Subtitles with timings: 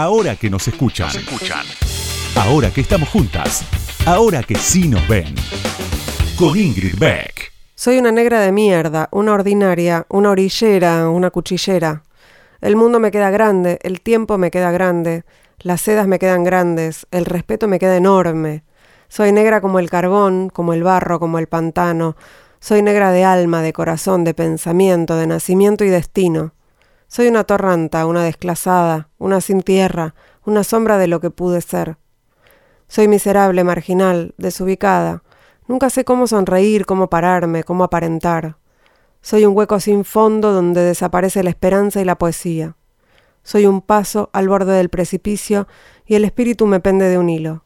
[0.00, 1.10] Ahora que nos escuchan.
[1.10, 1.66] escuchan.
[2.34, 3.66] Ahora que estamos juntas.
[4.06, 5.34] Ahora que sí nos ven.
[6.38, 7.52] Con Ingrid Beck.
[7.74, 12.02] Soy una negra de mierda, una ordinaria, una orillera, una cuchillera.
[12.62, 15.24] El mundo me queda grande, el tiempo me queda grande,
[15.58, 18.64] las sedas me quedan grandes, el respeto me queda enorme.
[19.08, 22.16] Soy negra como el carbón, como el barro, como el pantano.
[22.58, 26.54] Soy negra de alma, de corazón, de pensamiento, de nacimiento y destino.
[27.12, 30.14] Soy una torranta, una desclasada, una sin tierra,
[30.46, 31.96] una sombra de lo que pude ser.
[32.86, 35.24] Soy miserable, marginal, desubicada.
[35.66, 38.58] Nunca sé cómo sonreír, cómo pararme, cómo aparentar.
[39.22, 42.76] Soy un hueco sin fondo donde desaparece la esperanza y la poesía.
[43.42, 45.66] Soy un paso al borde del precipicio
[46.06, 47.64] y el espíritu me pende de un hilo.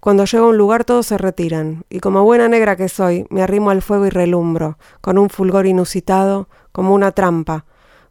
[0.00, 3.42] Cuando llego a un lugar todos se retiran, y como buena negra que soy, me
[3.42, 7.64] arrimo al fuego y relumbro, con un fulgor inusitado, como una trampa,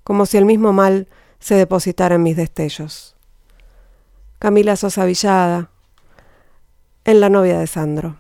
[0.04, 1.08] como si el mismo mal
[1.40, 3.16] se depositara en mis destellos.
[4.40, 5.70] Camila Sosa Villada,
[7.06, 8.18] en La novia de Sandro,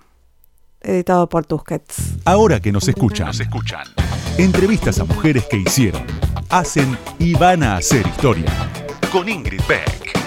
[0.81, 2.15] editado por Tusquets.
[2.25, 3.87] Ahora que nos escuchan, nos escuchan.
[4.37, 6.03] Entrevistas a mujeres que hicieron,
[6.49, 8.51] hacen y van a hacer historia.
[9.11, 10.22] Con Ingrid Beck.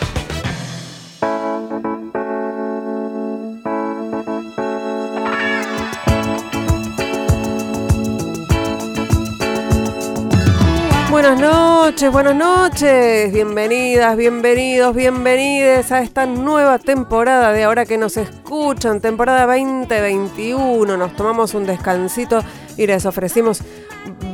[11.26, 18.16] Buenas noches, buenas noches, bienvenidas, bienvenidos, bienvenides a esta nueva temporada de Ahora que nos
[18.16, 20.96] escuchan, temporada 2021.
[20.96, 22.44] Nos tomamos un descansito
[22.76, 23.60] y les ofrecimos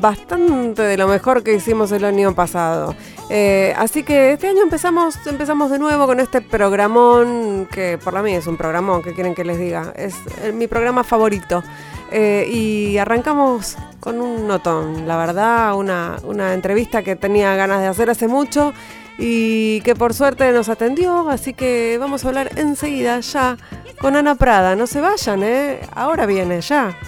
[0.02, 2.94] bastante de lo mejor que hicimos el año pasado.
[3.30, 8.22] Eh, así que este año empezamos, empezamos de nuevo con este programón, que por la
[8.22, 9.94] mí es un programón, que quieren que les diga?
[9.96, 10.14] Es
[10.52, 11.64] mi programa favorito.
[12.10, 17.86] Eh, y arrancamos con un notón, la verdad, una, una entrevista que tenía ganas de
[17.86, 18.74] hacer hace mucho
[19.16, 23.56] y que por suerte nos atendió, así que vamos a hablar enseguida ya
[24.00, 24.74] con Ana Prada.
[24.74, 25.78] No se vayan, ¿eh?
[25.94, 26.98] Ahora viene, ya.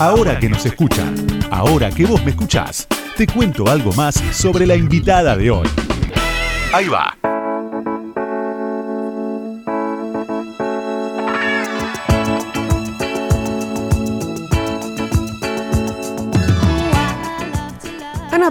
[0.00, 1.14] Ahora que nos escuchan,
[1.52, 5.68] ahora que vos me escuchás, te cuento algo más sobre la invitada de hoy.
[6.74, 7.16] Ahí va.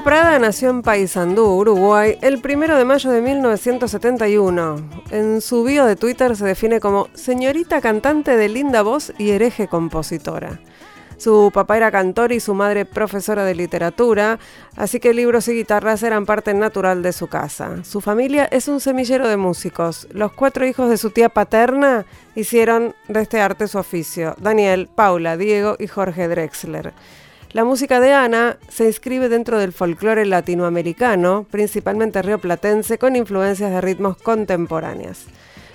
[0.04, 4.90] Prada nació en Paysandú, Uruguay, el primero de mayo de 1971.
[5.10, 9.68] En su bio de Twitter se define como señorita cantante de linda voz y hereje
[9.68, 10.60] compositora.
[11.18, 14.38] Su papá era cantor y su madre profesora de literatura,
[14.76, 17.84] así que libros y guitarras eran parte natural de su casa.
[17.84, 20.08] Su familia es un semillero de músicos.
[20.12, 22.06] Los cuatro hijos de su tía paterna
[22.36, 26.94] hicieron de este arte su oficio, Daniel, Paula, Diego y Jorge Drexler.
[27.56, 33.80] La música de Ana se inscribe dentro del folclore latinoamericano, principalmente rioplatense, con influencias de
[33.80, 35.24] ritmos contemporáneos.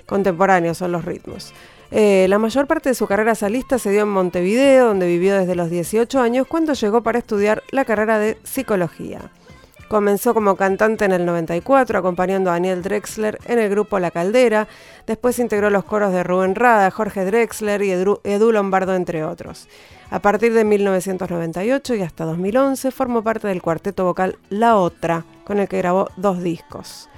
[0.04, 1.54] Contemporáneos son los ritmos.
[1.90, 5.54] Eh, la mayor parte de su carrera salista se dio en Montevideo, donde vivió desde
[5.54, 9.30] los 18 años, cuando llegó para estudiar la carrera de psicología.
[9.90, 14.68] Comenzó como cantante en el 94, acompañando a Daniel Drexler en el grupo La Caldera.
[15.04, 19.66] Después integró los coros de Rubén Rada, Jorge Drexler y Edu Lombardo, entre otros.
[20.12, 25.58] A partir de 1998 y hasta 2011 formó parte del cuarteto vocal La Otra, con
[25.58, 27.08] el que grabó dos discos.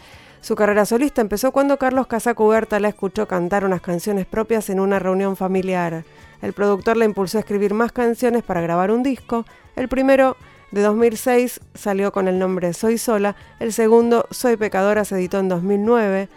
[0.40, 4.98] Su carrera solista empezó cuando Carlos Casacuberta la escuchó cantar unas canciones propias en una
[4.98, 6.04] reunión familiar.
[6.40, 9.44] El productor la impulsó a escribir más canciones para grabar un disco.
[9.76, 10.38] El primero,
[10.72, 13.36] de 2006, salió con el nombre Soy Sola.
[13.60, 16.28] El segundo, Soy Pecadora, se editó en 2009.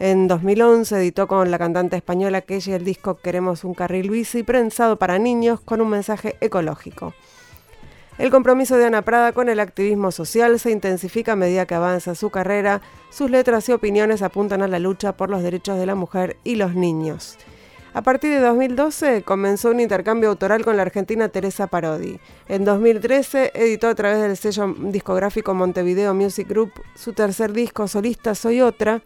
[0.00, 4.96] En 2011 editó con la cantante española Kelly el disco Queremos un carril bici prensado
[4.96, 7.14] para niños con un mensaje ecológico.
[8.18, 12.16] El compromiso de Ana Prada con el activismo social se intensifica a medida que avanza
[12.16, 12.80] su carrera.
[13.10, 16.56] Sus letras y opiniones apuntan a la lucha por los derechos de la mujer y
[16.56, 17.38] los niños.
[17.94, 22.18] A partir de 2012 comenzó un intercambio autoral con la argentina Teresa Parodi.
[22.48, 28.34] En 2013 editó a través del sello discográfico Montevideo Music Group su tercer disco solista
[28.34, 29.00] Soy Otra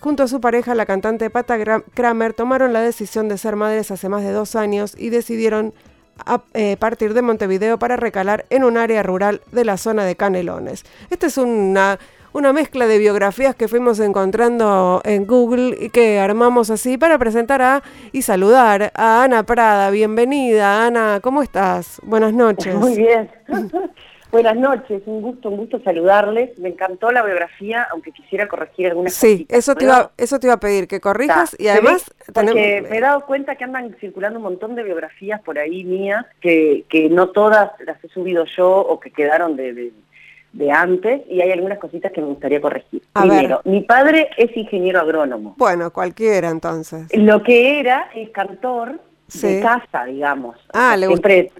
[0.00, 1.58] Junto a su pareja, la cantante Pata
[1.92, 5.74] Kramer, tomaron la decisión de ser madres hace más de dos años y decidieron
[6.54, 10.86] eh, partir de Montevideo para recalar en un área rural de la zona de Canelones.
[11.10, 11.98] Esta es una,
[12.32, 17.62] una mezcla de biografías que fuimos encontrando en Google y que armamos así para presentar
[17.62, 17.82] a
[18.12, 19.90] y saludar a Ana Prada.
[19.90, 22.00] Bienvenida, Ana, ¿cómo estás?
[22.04, 22.74] Buenas noches.
[22.74, 23.30] Muy bien.
[24.30, 26.56] Buenas noches, un gusto, un gusto saludarles.
[26.56, 29.28] Me encantó la biografía, aunque quisiera corregir algunas cosas.
[29.28, 32.14] Sí, eso te, iba, eso te iba a pedir, que corrijas y además...
[32.32, 36.26] Porque me he dado cuenta que andan circulando un montón de biografías por ahí mías,
[36.40, 39.92] que, que no todas las he subido yo o que quedaron de, de
[40.72, 43.02] antes y hay algunas cositas que me gustaría corregir.
[43.12, 45.54] Primero, mi padre es ingeniero agrónomo.
[45.56, 47.06] Bueno, cualquiera entonces.
[47.12, 49.00] Lo que era es cantor
[49.32, 50.56] de casa, digamos.
[50.72, 51.52] Ah, le siempre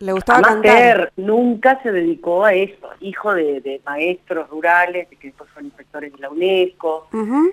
[0.00, 1.12] le gustaba cantar.
[1.16, 2.88] nunca se dedicó a esto.
[3.00, 7.08] Hijo de, maestros rurales, que después fueron inspectores de la UNESCO.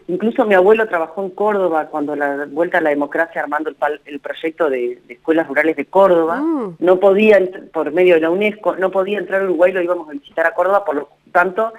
[0.07, 3.71] Incluso mi abuelo trabajó en Córdoba cuando la vuelta a la democracia armando
[4.05, 6.37] el, proyecto de, escuelas rurales de Córdoba.
[6.37, 6.75] Mm.
[6.79, 7.39] No podía,
[7.73, 10.53] por medio de la UNESCO, no podía entrar a Uruguay, lo íbamos a visitar a
[10.53, 11.73] Córdoba, por lo tanto,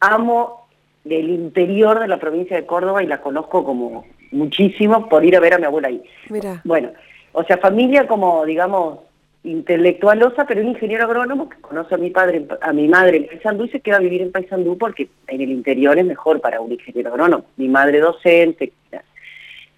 [0.00, 0.68] amo
[1.04, 5.40] el interior de la provincia de Córdoba y la conozco como muchísimo por ir a
[5.40, 6.02] ver a mi abuela ahí.
[6.28, 6.60] Mira.
[6.64, 6.90] Bueno,
[7.32, 9.00] o sea, familia como, digamos,
[9.44, 13.64] intelectualosa, pero un ingeniero agrónomo que conoce a mi padre, a mi madre en Paysandú
[13.64, 16.72] y se queda a vivir en Paysandú porque en el interior es mejor para un
[16.72, 17.44] ingeniero agrónomo.
[17.56, 18.72] Mi madre docente.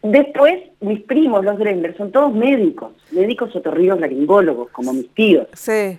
[0.02, 5.46] Después, mis primos, los Grender, son todos médicos, médicos otorrinos laringólogos, como mis tíos.
[5.52, 5.98] Sí.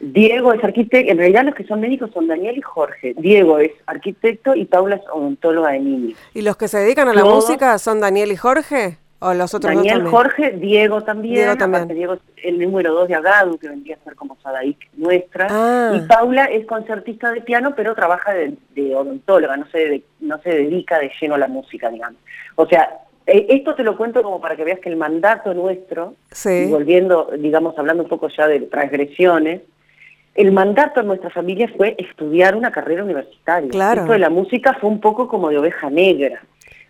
[0.00, 3.14] Diego es arquitecto, en realidad los que son médicos son Daniel y Jorge.
[3.16, 6.18] Diego es arquitecto y Paula es odontóloga de niños.
[6.34, 8.98] ¿Y los que se dedican a la música son Daniel y Jorge?
[9.22, 11.34] ¿O los otros Daniel, Jorge, Diego también.
[11.34, 11.88] Diego también.
[11.88, 15.46] Diego es el número dos de Agadu, que vendría a ser como Sadaik nuestra.
[15.50, 15.92] Ah.
[15.94, 18.56] Y Paula es concertista de piano, pero trabaja de,
[18.94, 22.18] odontóloga, no se, no se dedica de lleno a la música, digamos.
[22.56, 26.14] O sea, e, esto te lo cuento como para que veas que el mandato nuestro,
[26.70, 29.60] volviendo, digamos, hablando un poco ya de transgresiones,
[30.34, 33.68] el mandato de nuestra familia fue estudiar una carrera universitaria.
[33.68, 34.00] Claro.
[34.00, 36.40] Esto de la música fue un poco como de oveja negra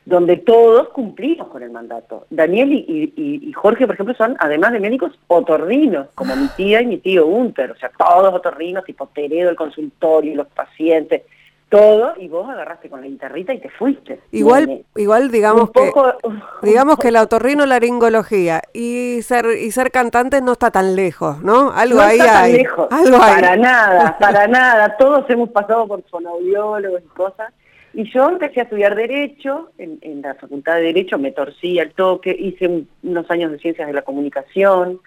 [0.05, 2.27] donde todos cumplimos con el mandato.
[2.31, 6.99] Daniel y, Jorge, por ejemplo, son, además de médicos, otorrinos, como mi tía y mi
[6.99, 11.23] tío Unter, o sea, todos otorrinos, tipo Teredo, el consultorio, los pacientes,
[11.69, 14.21] todo, y vos agarraste con la guitarrita y te fuiste.
[14.33, 15.93] Igual, igual digamos que,
[16.63, 21.71] digamos que la otorrinolaringología y ser y ser cantante no está tan lejos, ¿no?
[21.71, 24.97] Algo no ahí está tan lejos, para nada, para nada.
[24.97, 27.53] Todos hemos pasado por fonoaudiólogos y cosas
[27.93, 32.35] y yo empecé a estudiar Derecho, en, la Facultad de Derecho me torcí al toque,
[32.39, 35.01] hice unos años de Ciencias de la Comunicación,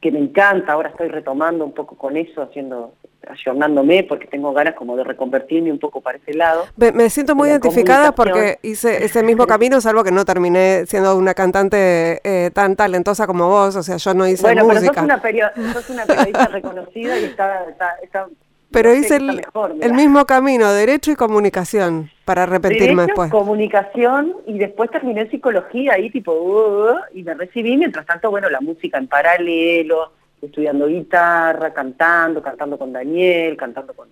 [0.00, 2.94] que me encanta, ahora estoy retomando un poco con eso, haciendo,
[3.28, 6.66] ayornándome, porque tengo ganas como de reconvertirme un poco para ese lado.
[6.76, 11.34] Me, siento muy identificada porque hice ese mismo camino, salvo que no terminé siendo una
[11.34, 15.00] cantante eh, tan talentosa como vos, o sea, yo no hice bueno, música.
[15.00, 17.64] Bueno, pero sos una, periodista reconocida y está,
[18.02, 18.26] está
[18.70, 23.30] pero hice el, mismo camino, derecho y comunicación, para repetirme después.
[23.30, 28.50] comunicación y después terminé en psicología ahí tipo, uh, y me recibí, mientras tanto, bueno,
[28.50, 34.08] la música en paralelo, estudiando guitarra, cantando, cantando con Daniel, cantando con,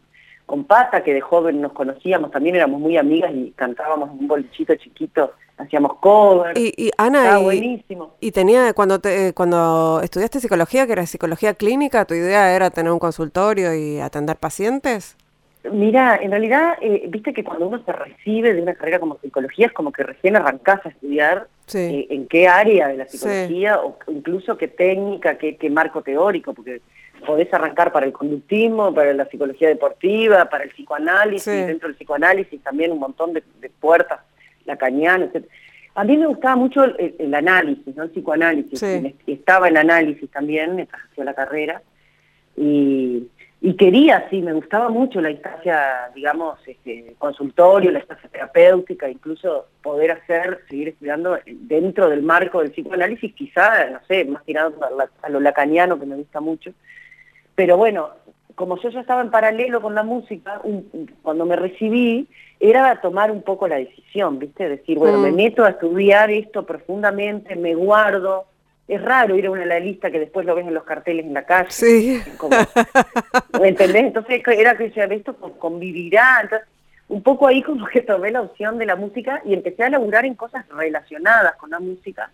[0.47, 4.75] con Pata, que de joven nos conocíamos, también éramos muy amigas y cantábamos un bolichito
[4.77, 6.57] chiquito hacíamos cover.
[6.57, 8.15] Y, Ana, y, buenísimo.
[8.21, 12.93] Y tenía, cuando, te, cuando estudiaste psicología, que era psicología clínica, ¿tu idea era tener
[12.93, 15.17] un consultorio y atender pacientes?
[15.71, 19.67] Mira, en realidad, eh, viste que cuando uno se recibe de una carrera como psicología
[19.67, 23.97] es como que recién arrancás a estudiar eh, en qué área de la psicología o
[24.09, 26.83] incluso qué técnica, qué, marco teórico, porque
[27.27, 32.63] podés arrancar para el conductismo, para la psicología deportiva, para el psicoanálisis, dentro del psicoanálisis
[32.63, 34.21] también un montón de, de puertas
[34.65, 35.45] lacaniano, etc.
[35.95, 38.03] A mí me gustaba mucho el, análisis, ¿no?
[38.05, 38.83] el psicoanálisis.
[39.27, 41.83] Estaba en análisis también, me hacía la carrera.
[42.57, 43.29] Y,
[43.79, 50.13] quería, sí, me gustaba mucho la instancia, digamos, este, consultorio, la instancia terapéutica, incluso poder
[50.13, 54.75] hacer, seguir estudiando dentro del marco del psicoanálisis, quizá, no sé, más tirado
[55.23, 56.73] a, lo lacaniano, que me gusta mucho.
[57.55, 58.11] Pero bueno,
[58.55, 60.61] como yo ya estaba en paralelo con la música,
[61.23, 62.29] cuando me recibí,
[62.61, 64.69] era tomar un poco la decisión, ¿viste?
[64.69, 65.37] Decir, bueno, me mm.
[65.37, 68.47] meto a estudiar esto profundamente, me guardo.
[68.87, 71.45] Es raro ir a una lista que después lo ves en los carteles en la
[71.45, 71.71] calle.
[71.71, 72.21] Sí.
[73.61, 74.05] ¿Me entendés?
[74.05, 76.41] Entonces era que decía, esto convivirá.
[76.43, 76.69] Entonces,
[77.09, 80.25] un poco ahí como que tomé la opción de la música y empecé a laburar
[80.25, 82.31] en cosas relacionadas con la música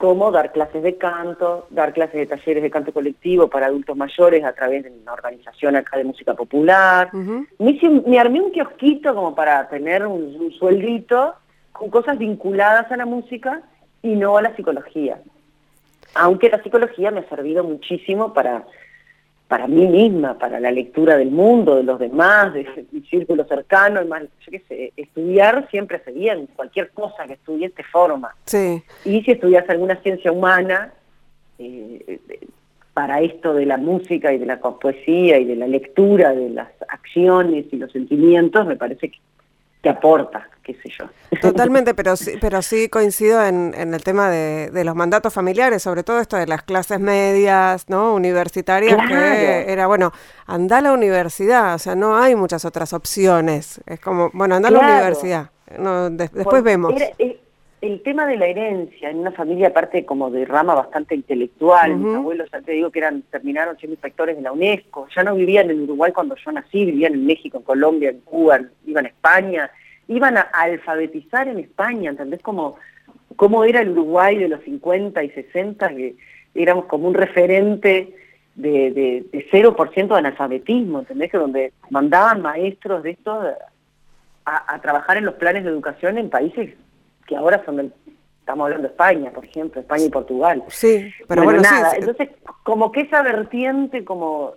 [0.00, 4.42] como dar clases de canto, dar clases de talleres de canto colectivo para adultos mayores
[4.42, 7.10] a través de una organización acá de música popular.
[7.12, 11.34] me, armé un kiosquito como para tener un, sueldito
[11.72, 13.60] con cosas vinculadas a la música
[14.00, 15.20] y no a la psicología.
[16.14, 18.64] Aunque la psicología me ha servido muchísimo para
[19.50, 24.00] para mí misma, para la lectura del mundo, de los demás, de mi círculo cercano,
[24.00, 28.32] y más, yo qué sé, estudiar siempre hace bien, cualquier cosa que estudies te forma.
[28.44, 28.80] Sí.
[29.04, 30.92] Y si estudias alguna ciencia humana,
[31.58, 32.20] eh,
[32.94, 36.68] para esto de la música y de la poesía y de la lectura de las
[36.86, 39.18] acciones y los sentimientos, me parece que
[39.80, 41.06] te aporta, qué sé yo.
[41.40, 46.20] Totalmente, pero sí, pero sí coincido en, el tema de, los mandatos familiares, sobre todo
[46.20, 48.14] esto de las clases medias, ¿no?
[48.14, 50.12] Universitarias, que era, bueno,
[50.46, 53.80] anda a la universidad, o sea, no hay muchas otras opciones.
[53.86, 56.94] Es como, bueno, anda a la universidad, no, después vemos.
[57.80, 62.14] El tema de la herencia, en una familia aparte como de rama bastante intelectual, mis
[62.14, 65.70] abuelos, ya te digo que eran, terminaron siendo inspectores de la UNESCO, ya no vivían
[65.70, 69.70] en Uruguay cuando yo nací, vivían en México, en Colombia, en Cuba, iban a España,
[70.08, 72.42] iban a alfabetizar en España, ¿entendés?
[72.42, 72.76] Como,
[73.36, 76.16] cómo era el Uruguay de los 50 y 60, que
[76.54, 78.14] éramos como un referente
[78.56, 78.90] de,
[79.32, 81.30] de, 0% de analfabetismo, ¿entendés?
[81.30, 83.46] Que donde mandaban maestros de estos
[84.44, 86.74] a, trabajar en los planes de educación en países
[87.30, 87.92] que ahora son del,
[88.40, 90.64] estamos hablando de España, por ejemplo, España y Portugal.
[90.68, 92.30] Sí, pero bueno, nada, entonces
[92.64, 94.54] como que esa vertiente como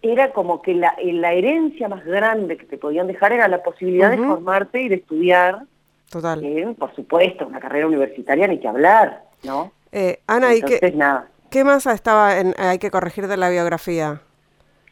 [0.00, 4.10] era como que la, la, herencia más grande que te podían dejar era la posibilidad
[4.10, 5.64] de formarte y de estudiar.
[6.08, 6.42] Total.
[6.42, 9.72] Eh, por supuesto, una carrera universitaria ni que hablar, ¿no?
[9.92, 10.96] Eh, Ana, ¿y qué,
[11.50, 14.22] qué más estaba en, hay que corregir de la biografía?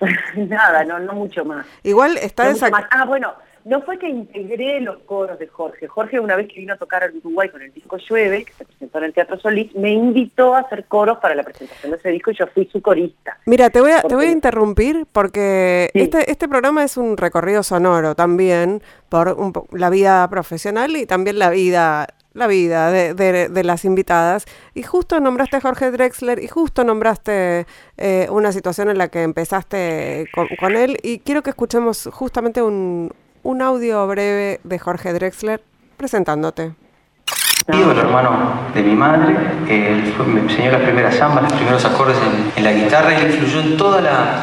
[0.37, 1.64] nada, no, no mucho más.
[1.83, 2.68] Igual está esa...
[2.90, 3.33] Ah, bueno,
[3.66, 5.88] no fue que integré los coros de Jorge.
[5.88, 8.64] Jorge, una vez que vino a tocar al Uruguay con el disco Llueve, que se
[8.64, 12.11] presentó en el Teatro Solís, me invitó a hacer coros para la presentación de ese
[12.11, 13.37] disco y yo fui su corista.
[13.44, 17.64] Mira, te voy a, te voy a interrumpir porque este, este programa es un recorrido
[17.64, 19.37] sonoro también por
[19.76, 24.44] la vida profesional y también la vida la vida de, de, las invitadas.
[24.75, 29.23] Y justo nombraste a Jorge Drexler y justo nombraste eh, una situación en la que
[29.23, 30.26] empezaste
[30.61, 30.99] con, él.
[31.02, 33.11] Y quiero que escuchemos justamente un,
[33.47, 35.62] un audio breve de Jorge Drexler
[35.97, 36.73] presentándote.
[37.69, 39.37] El hermano de mi madre,
[39.69, 42.17] me enseñó las primeras zambas, los primeros acordes
[42.57, 44.43] en, la guitarra y influyó en toda la,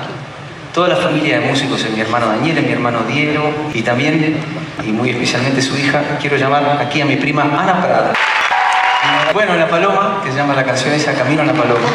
[0.73, 4.37] toda la familia de músicos, en mi hermano Daniel, en mi hermano Diego y también,
[4.85, 8.13] y muy especialmente su hija, quiero llamar aquí a mi prima Ana Prada.
[9.33, 11.89] Bueno, La Paloma, que se llama la canción esa Camino a la Paloma.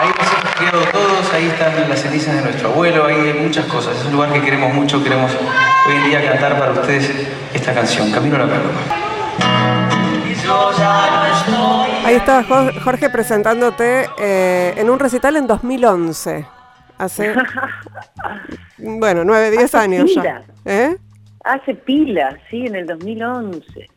[0.00, 3.96] Ahí nos hemos todos, ahí están las cenizas de nuestro abuelo, ahí hay muchas cosas.
[3.96, 5.30] Es un lugar que queremos mucho, queremos
[5.86, 7.10] hoy en día cantar para ustedes
[7.54, 8.80] esta canción, Camino a la Paloma.
[12.04, 16.46] Ahí está Jorge presentándote eh, en un recital en 2011.
[16.96, 17.34] Hace,
[18.78, 20.42] bueno, 9, 10 años ya.
[20.64, 20.96] ¿Eh?
[21.44, 23.88] Hace pila, sí, en el 2011.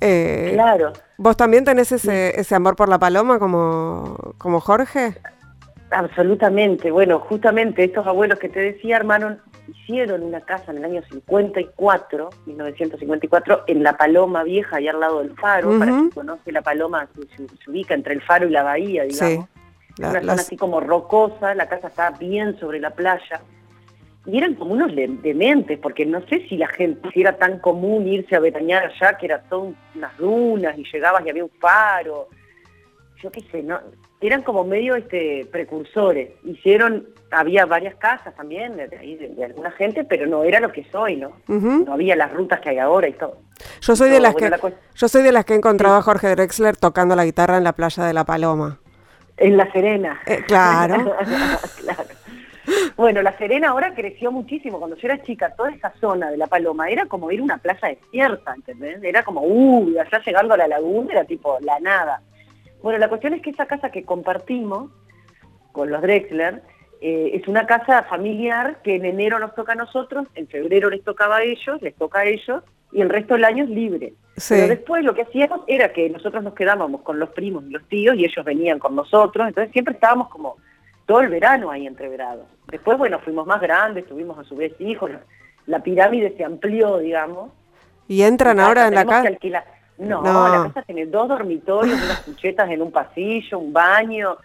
[0.00, 0.92] Eh, claro.
[1.16, 5.14] ¿Vos también tenés ese, ese amor por la paloma como, como Jorge?
[5.92, 6.90] Absolutamente.
[6.90, 9.36] Bueno, justamente estos abuelos que te decía, hermano,
[9.68, 15.18] hicieron una casa en el año 54, 1954, en La Paloma Vieja, allá al lado
[15.20, 15.78] del faro.
[15.78, 19.48] Para quien conoce, La Paloma se, ubica entre el faro y la bahía, digamos.
[19.98, 23.40] una zona así como rocosa, la casa está bien sobre la playa
[24.24, 28.06] y eran como unos dementes, porque no sé si la gente, si era tan común
[28.06, 32.28] irse a veranear allá, que era todo unas dunas y llegabas y había un faro,
[33.20, 33.80] yo qué sé, no,
[34.26, 40.26] eran como medio este precursores, hicieron, había varias casas también de, de, alguna gente, pero
[40.26, 41.32] no era lo que soy, ¿no?
[41.48, 43.38] No había las rutas que hay ahora y todo.
[43.80, 44.50] Yo soy de las que
[44.94, 47.72] yo soy de las que he encontrado a Jorge Drexler tocando la guitarra en la
[47.72, 48.78] playa de La Paloma.
[49.36, 50.20] En La Serena.
[50.26, 50.94] Eh, claro.
[51.80, 52.08] claro.
[52.96, 54.78] Bueno, La Serena ahora creció muchísimo.
[54.78, 57.58] Cuando yo era chica, toda esa zona de La Paloma era como ir a una
[57.58, 59.02] plaza desierta, ¿entendés?
[59.02, 62.22] Era como, uy, allá llegando a la laguna era tipo la nada.
[62.82, 64.90] Bueno, la cuestión es que esa casa que compartimos
[65.72, 66.62] con los Drexler
[67.00, 71.02] eh, es una casa familiar que en enero nos toca a nosotros, en febrero les
[71.02, 72.62] tocaba a ellos, les toca a ellos,
[72.92, 74.14] y el resto del año es libre.
[74.48, 77.86] Pero después lo que hacíamos era que nosotros nos quedábamos con los primos y los
[77.88, 80.56] tíos y ellos venían con nosotros, entonces siempre estábamos como
[81.06, 82.46] todo el verano ahí entreverado.
[82.68, 85.10] Después, bueno, fuimos más grandes, tuvimos a su vez hijos,
[85.66, 87.50] la pirámide se amplió, digamos.
[88.08, 89.30] ¿Y entran ahora en la casa?
[90.02, 94.36] No, la casa tiene dos dormitorios, unas cuchetas en un pasillo, un baño.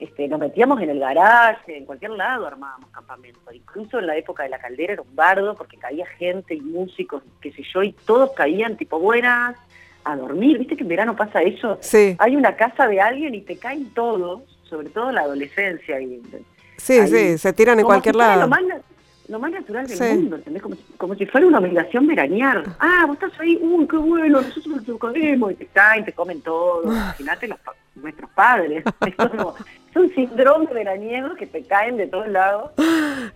[0.00, 3.40] Este, nos metíamos en el garaje, en cualquier lado armábamos campamento.
[3.52, 7.22] Incluso en la época de la caldera era un bardo porque caía gente y músicos,
[7.40, 9.56] qué sé yo, y todos caían tipo buenas
[10.04, 10.58] a dormir.
[10.58, 11.78] ¿Viste que en verano pasa eso?
[11.80, 12.16] Sí.
[12.18, 16.00] Hay una casa de alguien y te caen todos sobre todo la adolescencia.
[16.00, 16.22] Y,
[16.76, 18.48] sí, sí, se tiran en cualquier lado.
[19.28, 20.62] Lo más, natural del mundo, ¿entendés?
[20.96, 22.64] Como, si fuera una obligación veranear.
[22.78, 26.40] Ah, vos estás ahí, uy, qué bueno, nosotros nos tocaremos, y te caen, te comen
[26.40, 26.84] todo.
[26.84, 27.58] Imagínate los,
[27.94, 28.84] nuestros padres.
[29.00, 32.72] es un síndrome veraniego que te caen de todos lados.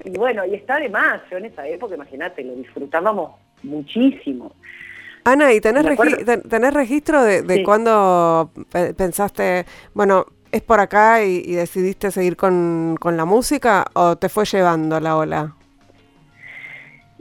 [0.05, 3.33] Y bueno, y está de más, yo en esa época, imagínate, lo disfrutábamos
[3.63, 4.53] muchísimo.
[5.25, 5.85] Ana, ¿y tenés,
[6.75, 8.51] registro de, de cuando
[8.97, 15.01] pensaste, bueno, es por acá y, decidiste seguir con, la música o te fue llevando
[15.01, 15.57] la ola?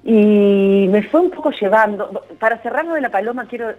[0.03, 2.23] Y me fue un poco llevando.
[2.39, 3.73] Para cerrarlo de la paloma, quiero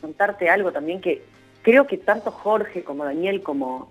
[0.00, 1.22] contarte algo también que
[1.62, 3.90] creo que tanto Jorge como Daniel como,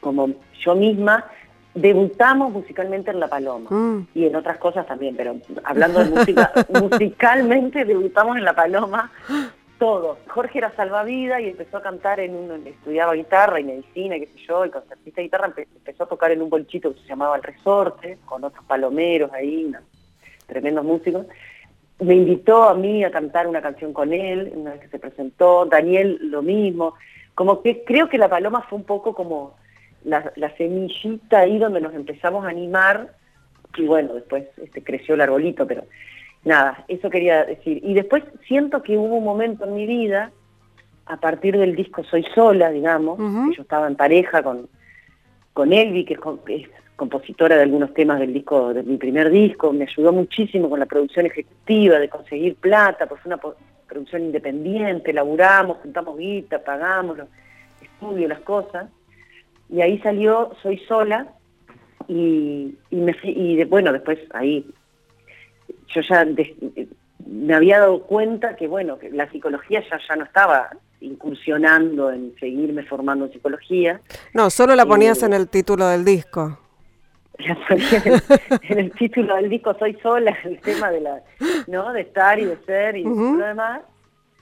[0.00, 0.30] como
[0.60, 1.24] yo misma
[1.74, 4.08] debutamos musicalmente en La Paloma mm.
[4.14, 9.12] y en otras cosas también, pero hablando de música, musicalmente debutamos en La Paloma
[9.78, 10.18] todo.
[10.28, 14.46] Jorge era salvavidas y empezó a cantar en un, estudiaba guitarra y medicina, qué sé
[14.48, 17.42] yo, y concertista de guitarra empezó a tocar en un bolchito que se llamaba El
[17.42, 19.70] Resorte, con otros palomeros ahí,
[20.46, 21.26] tremendos músicos.
[22.00, 25.64] Me invitó a mí a cantar una canción con él, una vez que se presentó,
[25.66, 26.94] Daniel lo mismo,
[27.34, 29.54] como que creo que La Paloma fue un poco como
[30.04, 33.14] la, semillita ahí donde nos empezamos a animar,
[33.76, 35.84] y bueno, después este, creció el arbolito, pero
[36.44, 37.80] nada, eso quería decir.
[37.82, 40.32] Y después siento que hubo un momento en mi vida,
[41.06, 44.68] a partir del disco Soy Sola, digamos, que yo estaba en pareja con,
[45.52, 49.84] con Elvi, que es, compositora de algunos temas del disco, de mi primer disco, me
[49.84, 53.40] ayudó muchísimo con la producción ejecutiva, de conseguir plata, pues fue una
[53.86, 57.28] producción independiente, laburamos, juntamos guita, pagamos los
[57.82, 58.88] estudios, las cosas,
[59.68, 61.28] y ahí salió Soy Sola,
[62.08, 64.64] y, y, me, y bueno, después ahí
[65.88, 66.26] yo ya
[67.26, 72.34] me había dado cuenta que, bueno, que la psicología ya, ya no estaba incursionando en
[72.38, 74.00] seguirme formando en psicología.
[74.32, 76.58] No, solo la ponías en el título del disco.
[77.68, 78.22] Ponía
[78.62, 81.22] en, el título del disco Soy sola, el tema de la,
[81.66, 81.92] ¿no?
[81.92, 83.82] de estar y de ser y lo demás.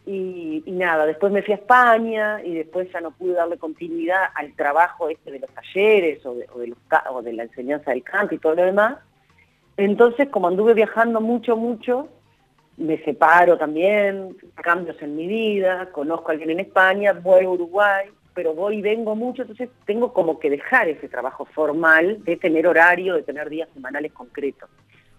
[0.07, 4.53] Y, nada, después me fui a España y después ya no pude darle continuidad al
[4.55, 6.79] trabajo este de los talleres o de, o de, los,
[7.11, 8.99] o de la enseñanza del canto y todo lo demás.
[9.77, 12.09] Entonces, como anduve viajando mucho, mucho,
[12.77, 18.09] me separo también, cambios en mi vida, conozco a alguien en España, voy a Uruguay,
[18.35, 22.67] pero voy y vengo mucho, entonces tengo como que dejar ese trabajo formal de tener
[22.67, 24.69] horario, de tener días semanales concretos.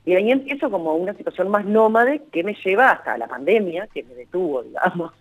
[0.05, 4.03] Y ahí empiezo como una situación más nómade que me lleva hasta la pandemia, que
[4.03, 5.13] me detuvo, digamos.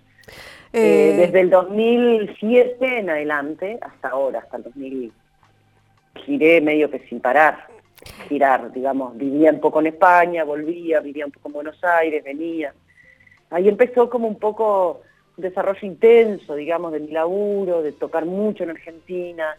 [0.72, 5.12] Eh, eh, desde el 2007 en adelante hasta ahora, hasta el 2000,
[6.16, 7.68] giré medio que sin parar
[8.28, 12.74] girar, digamos, vivía un poco en España, volvía, vivía un poco en Buenos Aires, venía.
[13.50, 15.02] Ahí empezó como un poco
[15.36, 19.56] desarrollo intenso, digamos, de mi laburo, de tocar mucho en Argentina,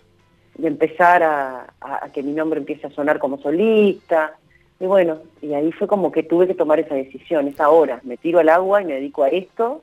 [0.58, 1.68] de empezar a,
[2.14, 4.38] que mi nombre empiece a sonar como solista.
[4.80, 8.18] Y bueno, y ahí fue como que tuve que tomar esa decisión, esa hora, me
[8.18, 9.82] tiro al agua y me dedico a esto,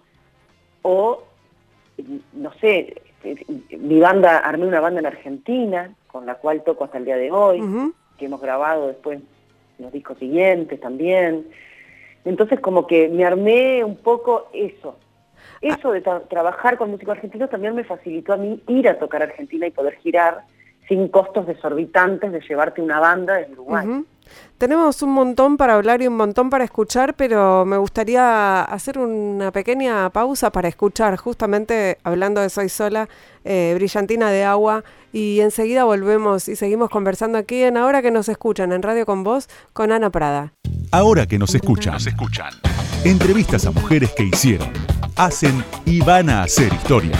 [0.82, 1.22] o,
[2.34, 3.00] no sé,
[3.70, 7.30] mi banda, armé una banda en Argentina, con la cual toco hasta el día de
[7.30, 7.62] hoy
[8.18, 9.20] que hemos grabado después
[9.78, 11.46] los discos siguientes también.
[12.24, 14.96] Entonces como que me armé un poco eso.
[15.62, 19.66] Eso de trabajar con músicos argentinos también me facilitó a mí ir a tocar Argentina
[19.66, 20.42] y poder girar
[20.88, 24.04] sin costos desorbitantes de llevarte una banda desde Uruguay.
[24.58, 29.50] Tenemos un montón para hablar y un montón para escuchar, pero me gustaría hacer una
[29.52, 33.08] pequeña pausa para escuchar, justamente hablando de Soy Sola,
[33.44, 38.28] eh, Brillantina de Agua, y enseguida volvemos y seguimos conversando aquí en Ahora que nos
[38.28, 40.52] escuchan, en Radio con Voz, con Ana Prada.
[40.92, 42.52] Ahora que nos escuchan, nos escuchan.
[43.04, 44.72] Entrevistas a mujeres que hicieron,
[45.16, 47.18] hacen y van a hacer historia.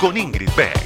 [0.00, 0.84] Con Ingrid Beck.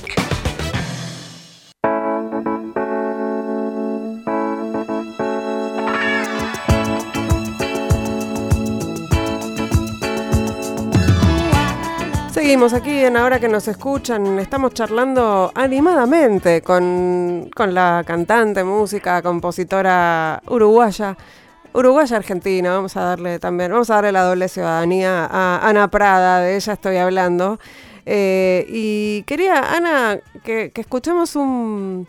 [12.48, 20.40] Seguimos aquí en Ahora que nos escuchan, estamos charlando animadamente con, la cantante, música, compositora
[20.46, 21.14] uruguaya,
[21.72, 26.40] uruguaya argentina, vamos a darle también, vamos a darle la doble ciudadanía a Ana Prada,
[26.40, 27.58] de ella estoy hablando.
[28.06, 32.06] Eh, y quería, Ana, que, escuchemos un,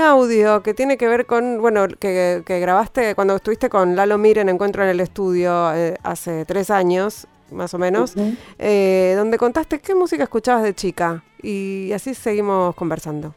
[0.00, 4.84] audio que tiene que ver con, bueno, que, grabaste cuando estuviste con Lalo Miren, Encuentro
[4.84, 8.14] en el Estudio, eh, hace tres años, más o menos,
[8.58, 13.34] eh, donde contaste qué música escuchabas de chica y así seguimos conversando.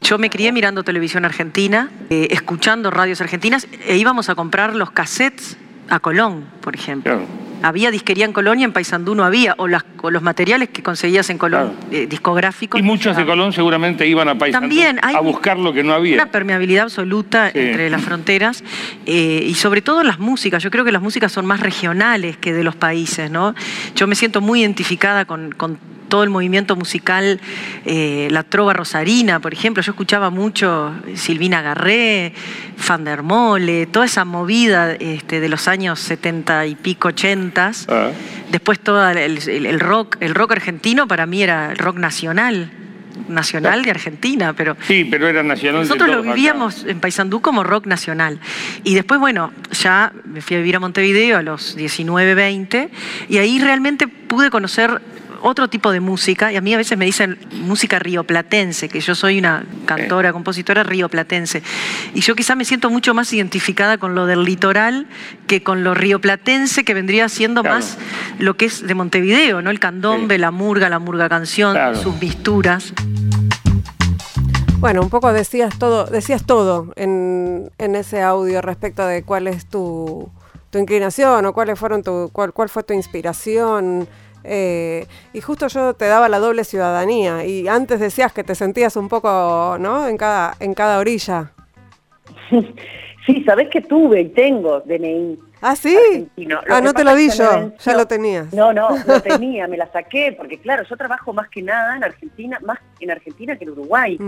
[0.00, 4.90] Yo me crié mirando televisión argentina, eh, escuchando radios argentinas e íbamos a comprar los
[4.90, 5.56] cassettes
[5.88, 7.20] a Colón, por ejemplo.
[7.60, 11.38] Había disquería en Colón y en Paysandú no había, o, los materiales que conseguías en
[11.38, 12.78] Colón, eh, discográficos.
[12.78, 16.14] Y muchos de Colón seguramente iban a Paysandú También a buscar lo que no había.
[16.14, 18.62] Una permeabilidad absoluta entre las fronteras
[19.06, 20.62] eh, y sobre todo las músicas.
[20.62, 23.54] Yo creo que las músicas son más regionales que de los países, ¿no?
[23.96, 27.40] Yo me siento muy identificada con, con todo el movimiento musical,
[27.84, 29.82] eh, la trova rosarina, por ejemplo.
[29.82, 32.32] Yo escuchaba mucho Silvina Garré,
[32.76, 37.72] Fandermole, toda esa movida este, de los años 70 y pico, 80.
[37.88, 38.10] Ah.
[38.50, 42.70] Después todo el, rock, el rock argentino para mí era el rock nacional.
[43.28, 44.76] nacional de Argentina, pero...
[44.86, 45.82] Sí, pero era nacional.
[45.82, 48.38] Nosotros lo vivíamos en Paysandú como rock nacional.
[48.84, 52.90] Y después, bueno, ya me fui a vivir a Montevideo a los 19, 20,
[53.28, 55.02] y ahí realmente pude conocer
[55.42, 59.14] otro tipo de música, y a mí a veces me dicen música rioplatense, que yo
[59.14, 61.62] soy una cantora, compositora rioplatense,
[62.14, 65.06] y yo quizá me siento mucho más identificada con lo del litoral
[65.46, 67.98] que con lo rioplatense, que vendría siendo más
[68.38, 69.70] lo que es de Montevideo, ¿no?
[69.70, 72.92] El candombe, la murga, la murga canción, sus misturas.
[74.80, 80.30] Bueno, un poco decías todo, decías todo en, ese audio respecto de cuál es tu,
[80.72, 84.06] inclinación o cuáles fueron tu, cuál, cuál fue tu inspiración
[84.44, 88.96] eh, y justo yo te daba la doble ciudadanía y antes decías que te sentías
[88.96, 90.08] un poco, ¿no?
[90.08, 91.52] En cada, en cada orilla.
[93.28, 95.38] Sí, sabés que tuve y tengo DNI.
[95.60, 96.30] Ah, sí.
[96.70, 98.54] Ah, no te lo di yo, ya lo tenías.
[98.54, 102.04] No, no, lo tenía, me la saqué, porque claro, yo trabajo más que nada en
[102.04, 104.18] Argentina, más en Argentina que en Uruguay.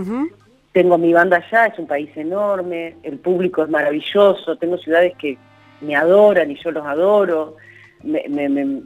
[0.71, 5.35] Tengo mi banda allá, es un país enorme, el público es maravilloso, tengo ciudades que
[5.81, 7.55] me adoran y yo los adoro.
[8.03, 8.83] me, me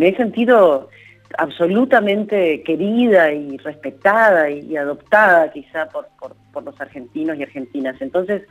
[0.00, 0.88] he sentido
[1.38, 6.08] absolutamente querida y respetada y, adoptada quizá por,
[6.64, 8.00] los argentinos y argentinas.
[8.00, 8.42] Entonces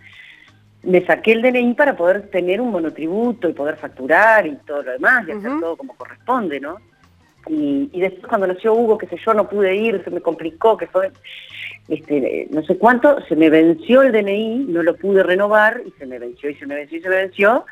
[0.83, 4.91] me saqué el DNI para poder tener un monotributo y poder facturar y todo lo
[4.91, 6.77] demás y hacer todo como corresponde, ¿no?
[7.47, 10.88] Y, después cuando nació Hugo, que sé yo, no pude ir, se me complicó, que
[10.88, 11.11] fue
[11.88, 16.05] este, no sé cuánto, se me venció el DNI, no lo pude renovar y se
[16.05, 17.65] me venció y se me venció y se me venció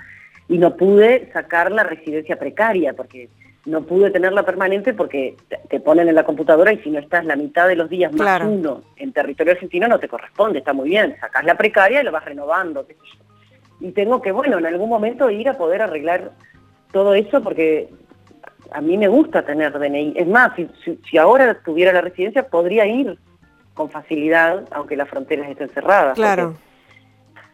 [0.47, 3.29] y no pude sacar la residencia precaria porque
[3.65, 5.37] no pude tenerla permanente porque
[5.69, 8.41] te ponen en la computadora y si no estás la mitad de los días más
[8.43, 12.11] uno en territorio argentino no te corresponde, está muy bien, sacás la precaria y lo
[12.11, 12.85] vas renovando,
[13.79, 16.31] Y tengo que, bueno, en algún momento ir a poder arreglar
[16.91, 17.89] todo eso porque
[18.71, 20.13] a mí me gusta tener DNI.
[20.15, 23.17] Es más, si, ahora tuviera la residencia podría ir
[23.73, 26.15] con facilidad, aunque las fronteras estén cerradas.
[26.15, 26.55] Claro.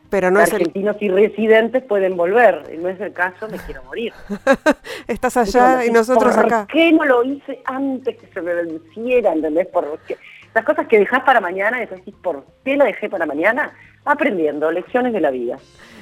[0.09, 2.77] Pero no argentinos y residentes pueden volver.
[2.79, 4.13] No es el caso, me quiero morir.
[5.07, 6.65] Estás allá y nosotros acá.
[6.65, 9.33] ¿Por qué no lo hice antes que se me venciera?
[9.33, 9.67] ¿Entendés?
[9.67, 10.17] Porque
[10.53, 13.71] las cosas que dejas para mañana, y decís, ¿por qué lo dejé para mañana?
[14.05, 15.57] Aprendiendo, lecciones de la vida,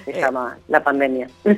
[0.05, 0.21] se eh.
[0.21, 1.29] llama la pandemia.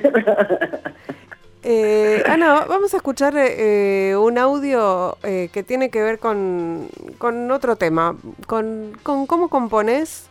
[1.61, 7.75] Eh, Ana, vamos a escuchar eh, un audio que tiene que ver con, con otro
[7.75, 8.15] tema,
[8.47, 10.28] con, con cómo compones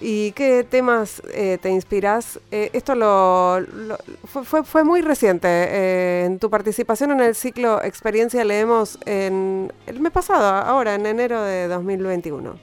[0.00, 2.40] ¿Y qué temas eh, te inspiras?
[2.50, 3.58] Eh, esto lo,
[4.24, 5.46] fue, fue, muy reciente.
[5.48, 11.04] Eh, en tu participación en el ciclo Experiencia Leemos en el mes pasado, ahora en
[11.04, 12.54] enero de 2021.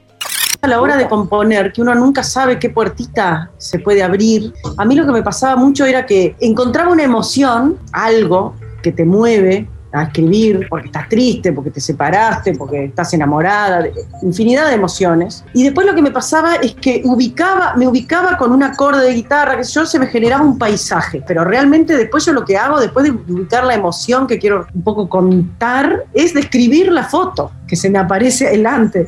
[0.62, 4.86] A la hora de componer, que uno nunca sabe qué puertita se puede abrir, a
[4.86, 9.70] mí lo que me pasaba mucho era que encontraba una emoción, algo que te mueve,
[10.00, 13.86] a escribir porque estás triste, porque te separaste, porque estás enamorada,
[14.22, 15.44] infinidad de emociones.
[15.54, 19.14] Y después lo que me pasaba es que ubicaba, me ubicaba con un acorde de
[19.14, 22.80] guitarra, que yo se me generaba un paisaje, pero realmente después yo lo que hago,
[22.80, 27.76] después de ubicar la emoción que quiero un poco contar, es describir la foto que
[27.76, 29.08] se me aparece delante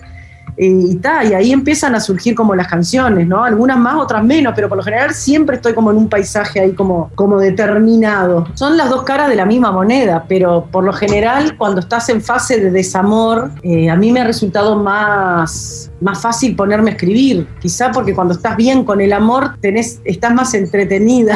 [0.59, 3.43] y, y ahí empiezan a surgir como las canciones, ¿no?
[3.45, 6.73] Algunas más, otras menos, pero por lo general siempre estoy como en un paisaje ahí
[6.73, 8.45] como, como determinado.
[8.55, 12.21] Son las dos caras de la misma moneda, pero por lo general cuando estás en
[12.21, 17.47] fase de desamor, eh, a mí me ha resultado más, más fácil ponerme a escribir,
[17.61, 21.35] quizá porque cuando estás bien con el amor tenés, estás más entretenida,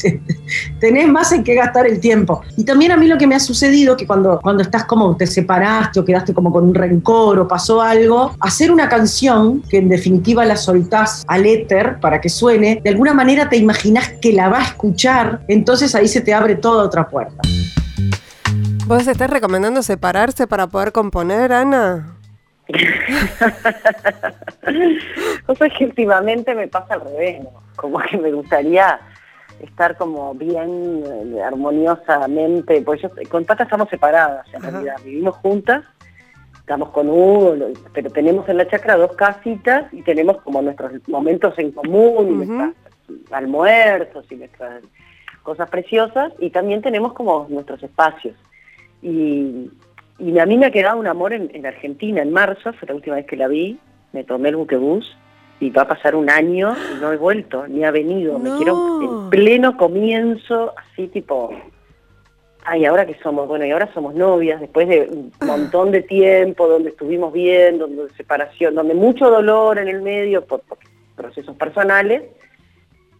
[0.80, 2.42] tenés más en qué gastar el tiempo.
[2.56, 5.28] Y también a mí lo que me ha sucedido, que cuando, cuando estás como te
[5.28, 9.88] separaste o quedaste como con un rencor o pasó algo, hacer una canción que en
[9.88, 14.48] definitiva la soltás al éter para que suene, de alguna manera te imaginas que la
[14.48, 17.36] va a escuchar, entonces ahí se te abre toda otra puerta.
[18.86, 22.16] ¿Vos estás recomendando separarse para poder componer, Ana?
[25.46, 29.00] o sea que últimamente me pasa al revés, como que me gustaría
[29.60, 35.84] estar como bien eh, armoniosamente, pues yo con Pata estamos separadas en realidad, vivimos juntas
[36.62, 37.56] estamos con Hugo,
[37.92, 42.46] pero tenemos en la chacra dos casitas y tenemos como nuestros momentos en común, y
[42.46, 42.74] nuestros
[43.32, 44.82] almuerzos y nuestras
[45.42, 48.36] cosas preciosas, y también tenemos como nuestros espacios.
[49.02, 49.70] Y,
[50.40, 53.26] a mí me ha quedado un amor en, Argentina, en marzo, fue la última vez
[53.26, 53.78] que la vi,
[54.12, 55.16] me tomé el buquebús,
[55.58, 59.02] y va a pasar un año y no he vuelto, ni ha venido, me quiero
[59.02, 61.50] en pleno comienzo, así tipo
[62.64, 66.68] Ay, ahora que somos, bueno, y ahora somos novias, después de un montón de tiempo,
[66.68, 70.62] donde estuvimos bien, donde separación, donde mucho dolor en el medio por,
[71.16, 72.22] procesos personales,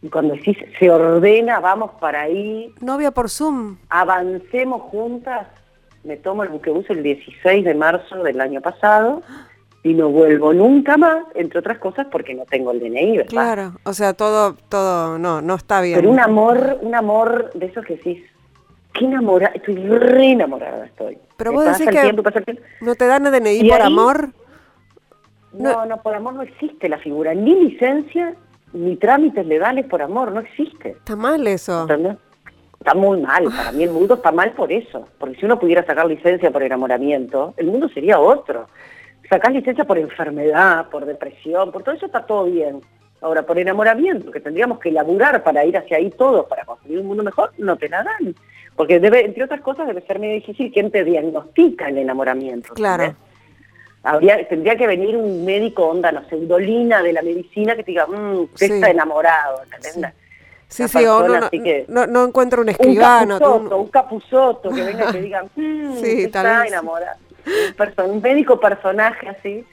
[0.01, 2.75] y cuando sí se ordena, vamos para ahí.
[2.81, 3.77] Novia por Zoom.
[3.89, 5.47] Avancemos juntas.
[6.03, 9.23] Me tomo el buquebús el 16 de marzo del año pasado
[9.85, 13.31] y no vuelvo nunca más, entre otras cosas porque no tengo el DNI, ¿verdad?
[13.31, 15.97] Claro, o sea, todo, todo, no, no está bien.
[15.97, 18.25] Pero un amor, un amor de esos que decís,
[18.93, 21.19] qué enamorada, estoy re enamorada estoy.
[21.37, 22.13] Pero vos decís que
[22.81, 24.29] no te dan DNI por amor.
[25.53, 28.35] No, no, por amor no existe la figura, ni licencia,
[28.73, 30.91] ni trámites legales por amor, no existe.
[30.91, 31.87] Está mal eso.
[32.79, 35.85] Está muy mal, para mí el mundo está mal por eso, porque si uno pudiera
[35.85, 38.67] sacar licencia por enamoramiento, el mundo sería otro.
[39.31, 42.81] Sacar licencia por enfermedad, por depresión, por todo eso está todo bien.
[43.21, 47.07] Ahora, por enamoramiento, que tendríamos que laburar para ir hacia ahí todos, para construir un
[47.07, 48.35] mundo mejor, no te la dan.
[48.83, 52.75] Porque debe, entre otras cosas debe ser muy difícil quién te diagnostica el enamoramiento.
[52.75, 53.15] Claro.
[54.03, 58.09] Habría, tendría que venir un médico onda, no sé, de la medicina que te diga,
[58.09, 59.63] mmm, usted está enamorado,
[60.67, 61.49] Sí, sí, o no,
[61.87, 63.39] no, no, encuentro un escribano.
[63.39, 67.19] Un capuzoto, un que venga y te diga, mmm, sí, está enamorado.
[68.05, 69.65] Un, médico personaje así.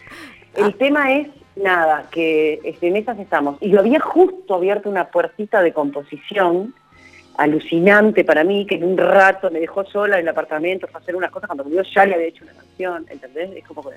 [0.56, 0.76] El ah.
[0.78, 3.58] tema es, nada, que este, en esas estamos.
[3.60, 6.76] Y lo había justo abierto una puertita de composición
[7.38, 11.16] alucinante para mí, que en un rato me dejó sola en el apartamento para hacer
[11.16, 13.52] unas cosas cuando yo ya le había hecho una canción, ¿entendés?
[13.56, 13.96] Es como que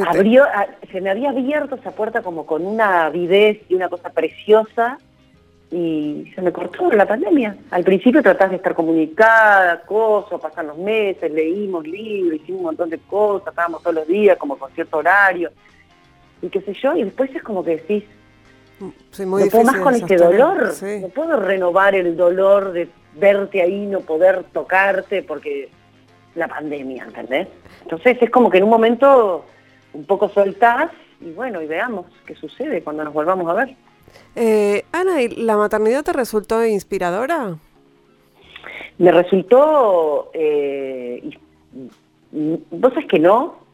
[0.00, 0.44] abrió,
[0.90, 4.98] se me había abierto esa puerta como con una avidez y una cosa preciosa
[5.70, 7.56] y se me cortó la pandemia.
[7.70, 12.90] Al principio tratás de estar comunicada, cosas, pasan los meses, leímos libros, hicimos un montón
[12.90, 15.50] de cosas, estábamos todos los días como con cierto horario
[16.42, 18.04] y qué sé yo, y después es como que decís,
[18.80, 18.92] no
[19.50, 24.44] puedo más con este dolor, no puedo renovar el dolor de verte ahí, no poder
[24.52, 25.70] tocarte, porque
[26.34, 27.48] la pandemia, ¿entendés?
[27.82, 29.44] Entonces es como que en un momento
[29.94, 33.76] un poco soltás y bueno, y veamos qué sucede cuando nos volvamos a ver.
[34.34, 37.56] Eh, Ana, ¿y la maternidad te resultó inspiradora?
[38.98, 41.30] Me resultó, eh,
[42.32, 43.65] vos sabés que no,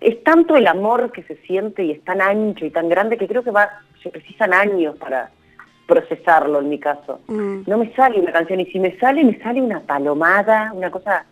[0.00, 3.26] es tanto el amor que se siente y es tan ancho y tan grande que
[3.26, 3.68] creo que va
[4.02, 5.30] se precisan años para
[5.86, 7.20] procesarlo en mi caso.
[7.26, 7.62] Mm.
[7.66, 11.24] No me sale una canción y si me sale, me sale una palomada, una cosa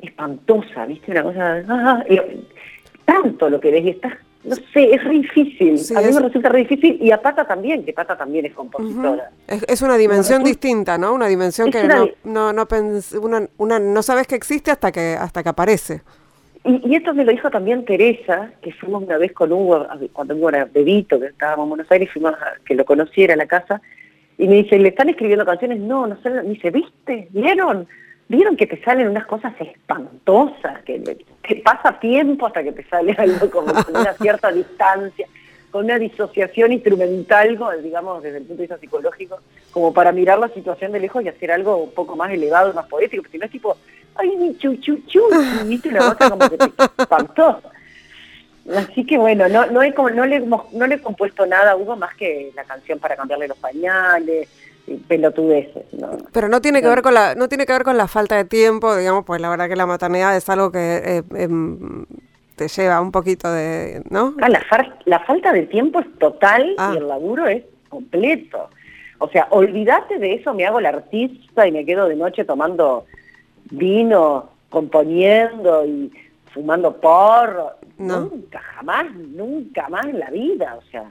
[0.00, 1.10] espantosa, ¿viste?
[1.10, 1.62] Una cosa...
[1.68, 2.04] Ah,
[3.04, 4.18] tanto lo que ves y está...
[4.44, 5.96] No sé, es re difícil.
[5.96, 9.30] a mí me resulta re difícil y a Pata también, que Pata también es compositora.
[9.46, 11.14] es, una dimensión distinta, ¿no?
[11.14, 12.68] Una dimensión que no, no, no,
[13.56, 16.02] una, no sabes que existe hasta que, hasta que aparece.
[16.64, 20.48] Y, esto me lo dijo también Teresa, que fuimos una vez con Hugo, cuando Hugo
[20.48, 23.82] era bebito, que estábamos en Buenos Aires, fuimos a que lo conociera en la casa,
[24.38, 25.78] y me dice, ¿le están escribiendo canciones?
[25.78, 27.28] No, no sé, me dice, ¿viste?
[27.30, 27.86] ¿Vieron?
[28.28, 30.82] ¿Vieron que te salen unas cosas espantosas?
[30.84, 31.02] Que,
[31.42, 35.28] que pasa tiempo hasta que te sale algo como con una cierta distancia,
[35.70, 39.38] con una disociación instrumental, digamos, desde el punto de vista psicológico,
[39.70, 42.86] como para mirar la situación de lejos y hacer algo un poco más elevado, más
[42.86, 43.76] poético, porque si no es tipo,
[44.16, 45.22] ay, mi chu, chu, chu,
[45.64, 47.60] y viste una cosa como que te espantó.
[48.76, 51.96] Así que bueno, no, no, he, no, le, no le he compuesto nada a Hugo
[51.96, 54.48] más que la canción para cambiarle los pañales,
[55.06, 55.84] pelotudeces.
[55.92, 56.16] ¿no?
[56.32, 58.44] Pero no tiene que ver con la, no tiene que ver con la falta de
[58.44, 62.06] tiempo, digamos, pues la verdad que la maternidad es algo que eh, em,
[62.56, 64.34] te lleva un poquito de, ¿no?
[64.40, 64.62] Ah, la,
[65.04, 66.92] la falta de tiempo es total ah.
[66.94, 68.70] y el laburo es completo.
[69.18, 73.06] O sea, olvídate de eso, me hago la artista y me quedo de noche tomando
[73.70, 76.12] vino, componiendo y
[76.52, 77.72] fumando porro.
[77.98, 81.10] Nunca, jamás, nunca más en la vida, o sea.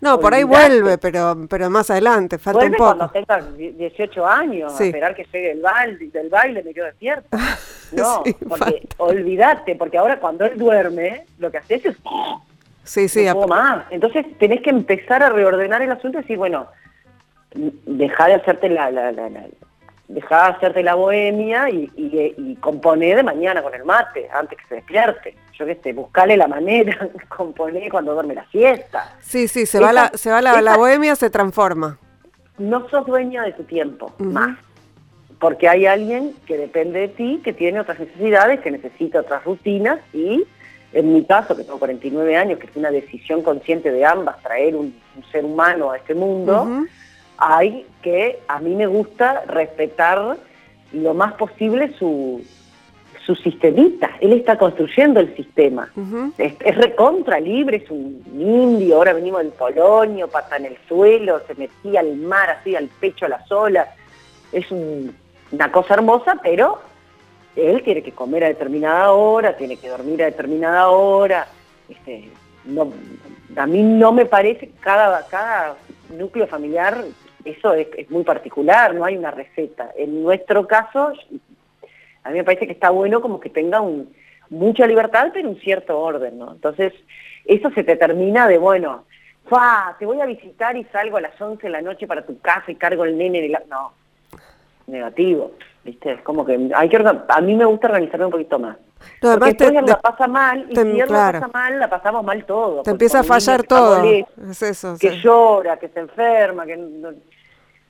[0.00, 2.84] No, por ahí vuelve, pero pero más adelante, falta un poco.
[2.84, 7.38] cuando tengas 18 años, a esperar que llegue el baile, del baile me quedo despierta.
[7.92, 11.96] No, porque olvídate, porque ahora cuando él duerme, lo que haces es...
[12.84, 13.26] Sí, sí.
[13.26, 13.84] No más.
[13.90, 16.68] Entonces tenés que empezar a reordenar el asunto y decir, bueno,
[17.54, 19.44] deja de hacerte la, la, la, la
[20.12, 24.58] dejá de hacerte la bohemia y, y, y, componé de mañana con el mate, antes
[24.58, 25.36] que se despierte.
[25.58, 29.16] Yo qué sé, buscale la manera, componé cuando duerme la siesta.
[29.20, 31.98] Sí, sí, se va, la, se va la, la, bohemia, se transforma.
[32.58, 34.58] No sos dueña de tu tiempo, más.
[35.38, 39.98] Porque hay alguien que depende de ti, que tiene otras necesidades, que necesita otras rutinas
[40.12, 40.44] y
[40.92, 44.76] en mi caso, que tengo 49 años, que es una decisión consciente de ambas, traer
[44.76, 44.94] un,
[45.30, 46.84] ser humano a este mundo,
[47.42, 50.36] hay que, a mí me gusta respetar
[50.92, 52.40] lo más posible su,
[53.26, 54.10] su sistemita.
[54.20, 55.90] Él está construyendo el sistema.
[56.38, 61.56] es, recontra libre, es un indio, ahora venimos del Polonio, pata en el suelo, se
[61.56, 63.88] metía al mar así, al pecho a las olas.
[64.52, 66.78] Es una cosa hermosa, pero
[67.56, 71.48] él tiene que comer a determinada hora, tiene que dormir a determinada hora.
[71.88, 72.30] Este,
[72.66, 72.92] no,
[73.56, 75.74] a mí no me parece, cada, cada
[76.16, 77.04] núcleo familiar
[77.44, 79.90] eso es, muy particular, no hay una receta.
[79.96, 81.12] En nuestro caso,
[82.24, 84.14] a mí me parece que está bueno como que tenga un,
[84.50, 86.52] mucha libertad, pero un cierto orden, ¿no?
[86.52, 86.92] Entonces,
[87.44, 89.04] eso se te termina de, bueno,
[89.46, 92.38] fa, te voy a visitar y salgo a las 11 de la noche para tu
[92.40, 93.58] casa y cargo el nene en el...
[93.68, 93.92] No,
[94.86, 95.52] negativo,
[95.84, 96.12] ¿viste?
[96.12, 96.96] Es como que hay que
[97.28, 98.76] a mí me gusta organizarme un poquito más.
[99.20, 102.82] Porque después la pasa mal y si él la pasa mal, la pasamos mal todo.
[102.82, 104.02] Te empieza a fallar todo.
[104.02, 104.96] es eso.
[104.98, 106.78] Que llora, que se enferma, que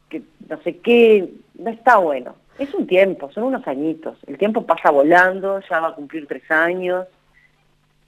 [0.09, 2.35] que no sé qué, no está bueno.
[2.59, 4.18] Es un tiempo, son unos añitos.
[4.27, 7.07] El tiempo pasa volando, ya va a cumplir tres años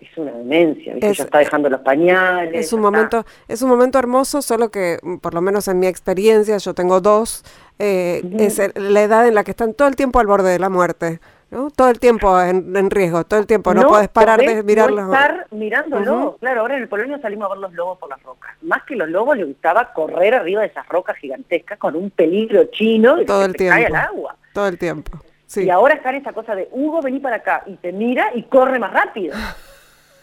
[0.00, 2.66] es una demencia, ya está dejando los pañales.
[2.66, 5.86] Es un momento, es un momento hermoso, solo que mm, por lo menos en mi
[5.86, 7.44] experiencia, yo tengo dos,
[7.78, 10.68] eh, es la edad en la que están todo el tiempo al borde de la
[10.68, 11.20] muerte.
[11.54, 11.70] ¿No?
[11.70, 15.06] Todo el tiempo en, riesgo, todo el tiempo, no, puedes parar de mirarlos.
[15.06, 18.22] No estar mirándolo, claro, ahora en el Polonia salimos a ver los lobos por las
[18.22, 18.54] rocas.
[18.62, 22.64] Más que los lobos le gustaba correr arriba de esas rocas gigantescas con un peligro
[22.66, 23.76] chino y todo el tiempo.
[23.76, 24.36] cae al agua.
[24.52, 25.18] Todo el tiempo.
[25.46, 25.64] Sí.
[25.64, 28.42] Y ahora está en esa cosa de Hugo, vení para acá, y te mira y
[28.44, 29.34] corre más rápido.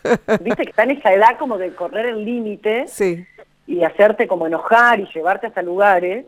[0.41, 2.85] Viste que está en esa edad como de correr el límite
[3.67, 6.25] y hacerte como enojar y llevarte hasta lugares.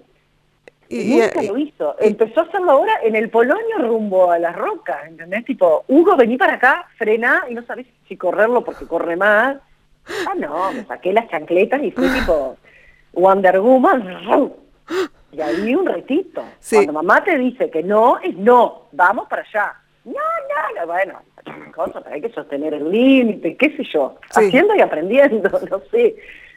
[0.93, 1.95] Y, nunca lo hizo.
[1.99, 5.43] Empezó a hacerlo ahora en el Polonio rumbo a las rocas, ¿entendés?
[5.45, 9.57] Tipo, Hugo, vení para acá, frena y no sabés si correrlo porque corre más.
[10.27, 12.57] Ah, no, me saqué las chancletas y fui tipo
[13.13, 14.21] Wonder Woman.
[15.31, 16.43] Y ahí un retito.
[16.69, 19.73] Cuando mamá te dice que no, es no, vamos para allá.
[20.05, 21.19] No, no, no, bueno,
[22.11, 26.15] hay que sostener el límite, qué sé yo, haciendo y aprendiendo, no sé.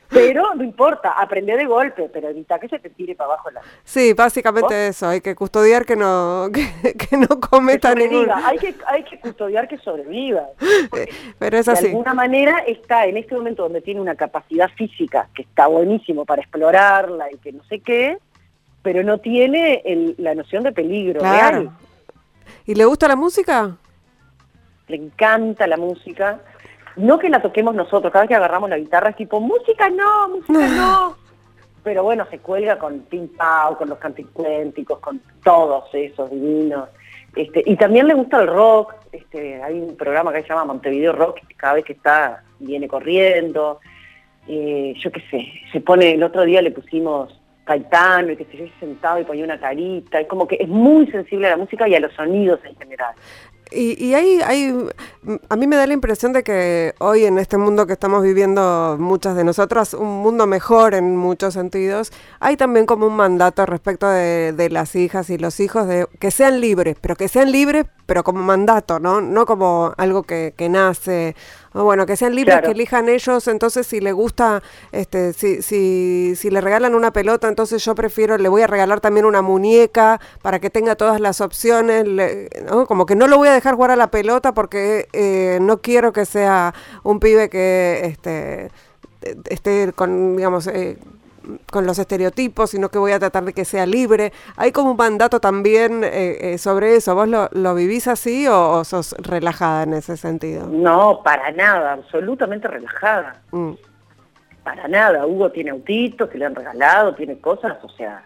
[0.09, 3.61] Pero no importa, aprende de golpe, pero evita que se te tire para abajo la...
[3.85, 8.31] Sí, básicamente eso, hay que custodiar que no, que, no cometa ningún...
[8.31, 10.47] Hay que, hay que custodiar que sobreviva.
[11.38, 11.85] Pero es así.
[11.85, 16.25] De alguna manera está en este momento donde tiene una capacidad física que está buenísimo
[16.25, 18.19] para explorarla y que no sé qué,
[18.83, 19.83] pero no tiene
[20.19, 21.71] la noción de peligro real.
[22.66, 23.77] ¿Y le gusta la música?
[24.87, 26.40] Le encanta la música.
[26.96, 30.28] No que la toquemos nosotros, cada vez que agarramos la guitarra es tipo, música no,
[30.28, 31.16] música no.
[31.82, 36.88] Pero bueno, se cuelga con Pim Pau, con los canticuénticos, con todos esos divinos.
[37.37, 41.12] Este, y también le gusta el rock, este, hay un programa que se llama Montevideo
[41.12, 43.78] Rock, cada vez que está, viene corriendo,
[44.48, 48.56] eh, yo qué sé, se pone, el otro día le pusimos Caetano y que se
[48.56, 51.88] yo sentado y ponía una carita, es como que es muy sensible a la música
[51.88, 53.14] y a los sonidos en general.
[53.72, 54.88] Y, y hay, hay,
[55.48, 58.96] a mí me da la impresión de que hoy en este mundo que estamos viviendo
[58.98, 64.09] muchas de nosotras, un mundo mejor en muchos sentidos, hay también como un mandato respecto
[64.09, 67.87] de, de las hijas y los hijos de que sean libres, pero que sean libres,
[68.07, 69.20] pero como mandato, ¿no?
[69.20, 71.35] No como algo que, que nace
[71.85, 74.62] bueno, que sean libres, que elijan ellos, entonces si le gusta,
[74.93, 79.01] este, si, si, si le regalan una pelota, entonces yo prefiero, le voy a regalar
[79.01, 82.05] también una muñeca para que tenga todas las opciones,
[82.87, 86.12] como que no lo voy a dejar jugar a la pelota porque eh, no quiero
[86.12, 88.71] que sea un pibe que este,
[89.49, 90.99] esté con, digamos, eh,
[91.70, 94.32] con los estereotipos, sino que voy a tratar de que sea libre.
[94.56, 97.14] ¿Hay como un mandato también eh, eh, sobre eso?
[97.14, 100.66] ¿Vos lo, vivís así o, sos relajada en ese sentido?
[100.66, 103.40] No, para nada, absolutamente relajada.
[103.52, 103.72] Mm.
[104.62, 105.26] Para nada.
[105.26, 108.24] Hugo tiene autitos que le han regalado, tiene cosas, o sea,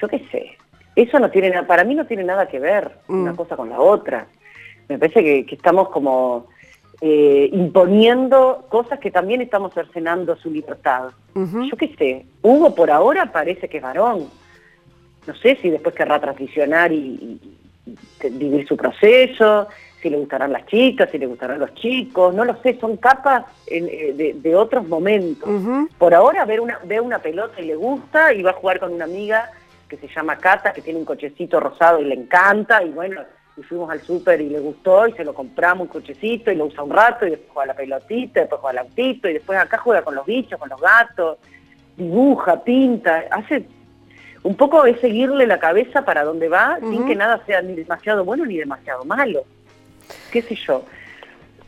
[0.00, 0.56] yo qué sé.
[0.94, 3.36] Eso no tiene nada, para mí no tiene nada que ver una mm.
[3.36, 4.26] cosa con la otra.
[4.88, 6.48] Me parece que estamos como
[7.00, 11.10] eh, imponiendo cosas que también estamos cercenando su libertad.
[11.34, 14.28] Yo qué sé, Hugo por ahora parece que es varón.
[15.26, 17.40] No sé si después querrá transicionar y,
[18.22, 19.68] vivir su proceso,
[20.00, 23.44] si le gustarán las chicas, si le gustarán los chicos, no lo sé, son capas
[23.66, 25.48] eh, de, otros momentos.
[25.98, 28.92] Por ahora ve una, ve una pelota y le gusta y va a jugar con
[28.92, 29.50] una amiga
[29.88, 33.22] que se llama Cata, que tiene un cochecito rosado y le encanta, y bueno,
[33.56, 36.66] y fuimos al súper y le gustó y se lo compramos un cochecito y lo
[36.66, 39.78] usa un rato y después juega la pelotita, después juega al autito y después acá
[39.78, 41.38] juega con los bichos, con los gatos,
[41.96, 43.66] dibuja, pinta, hace
[44.42, 48.24] un poco es seguirle la cabeza para donde va sin que nada sea ni demasiado
[48.24, 49.44] bueno ni demasiado malo.
[50.30, 50.84] ¿Qué sé yo?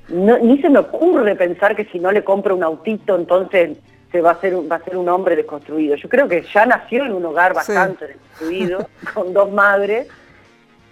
[0.09, 3.77] ni se me ocurre pensar que si no le compro un autito entonces
[4.13, 5.97] se va a ser va a ser un hombre desconstruido.
[5.97, 10.09] Yo creo que ya nació en un hogar bastante desconstruido con dos madres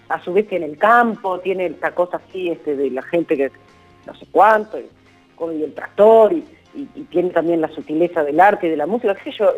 [0.09, 3.51] a su vez tiene el campo, tiene esta cosa así este, de la gente que
[4.07, 6.45] no sé cuánto, y, el tractor, y,
[7.11, 9.53] tiene también la sutileza del arte y de la música, sé yo.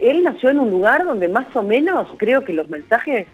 [0.00, 3.26] Él nació en un lugar donde más o menos creo que los mensajes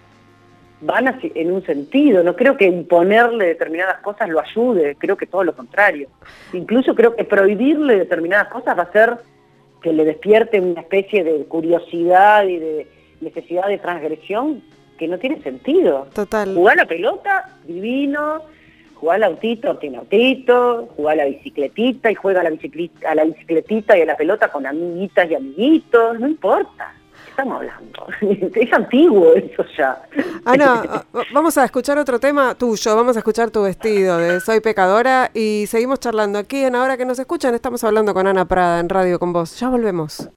[0.81, 5.43] van en un sentido, no creo que imponerle determinadas cosas lo ayude, creo que todo
[5.45, 6.09] lo contrario.
[6.53, 9.17] Incluso creo que prohibirle determinadas cosas va a hacer
[9.83, 12.87] que le despierte una especie de curiosidad y de
[13.21, 14.63] necesidad de transgresión
[14.99, 16.09] que no tiene sentido.
[16.13, 16.55] Total.
[16.55, 18.43] Jugar la pelota, divino.
[18.95, 23.15] juega al autito, tiene autito, juega a la bicicletita y juega a la, bicicleta, a
[23.15, 26.93] la bicicletita y a la pelota con amiguitas y amiguitos, no importa.
[27.31, 28.07] Estamos hablando.
[28.57, 30.03] es antiguo eso ya.
[30.45, 35.31] Ana, vamos a escuchar otro tema tuyo, vamos a escuchar tu vestido de Soy Pecadora
[35.33, 38.89] y seguimos charlando aquí en Ahora que nos escuchan, estamos hablando con Ana Prada en
[38.89, 39.59] Radio con vos.
[39.61, 40.29] Ya volvemos.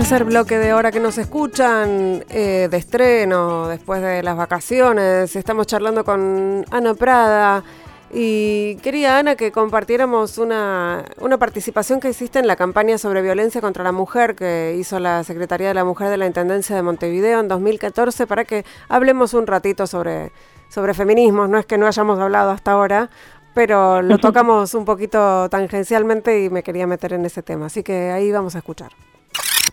[0.00, 5.36] Tercer bloque de hora que nos escuchan eh, de estreno después de las vacaciones.
[5.36, 7.62] Estamos charlando con Ana Prada
[8.10, 13.60] y quería Ana que compartiéramos una, una participación que hiciste en la campaña sobre violencia
[13.60, 17.38] contra la mujer que hizo la Secretaría de la Mujer de la Intendencia de Montevideo
[17.38, 20.32] en 2014 para que hablemos un ratito sobre,
[20.70, 21.50] sobre feminismos.
[21.50, 23.10] No es que no hayamos hablado hasta ahora,
[23.52, 27.66] pero lo tocamos un poquito tangencialmente y me quería meter en ese tema.
[27.66, 28.92] Así que ahí vamos a escuchar.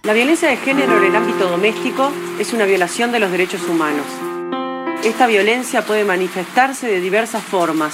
[0.03, 4.05] La violencia de género en el ámbito doméstico es una violación de los derechos humanos.
[5.03, 7.93] Esta violencia puede manifestarse de diversas formas.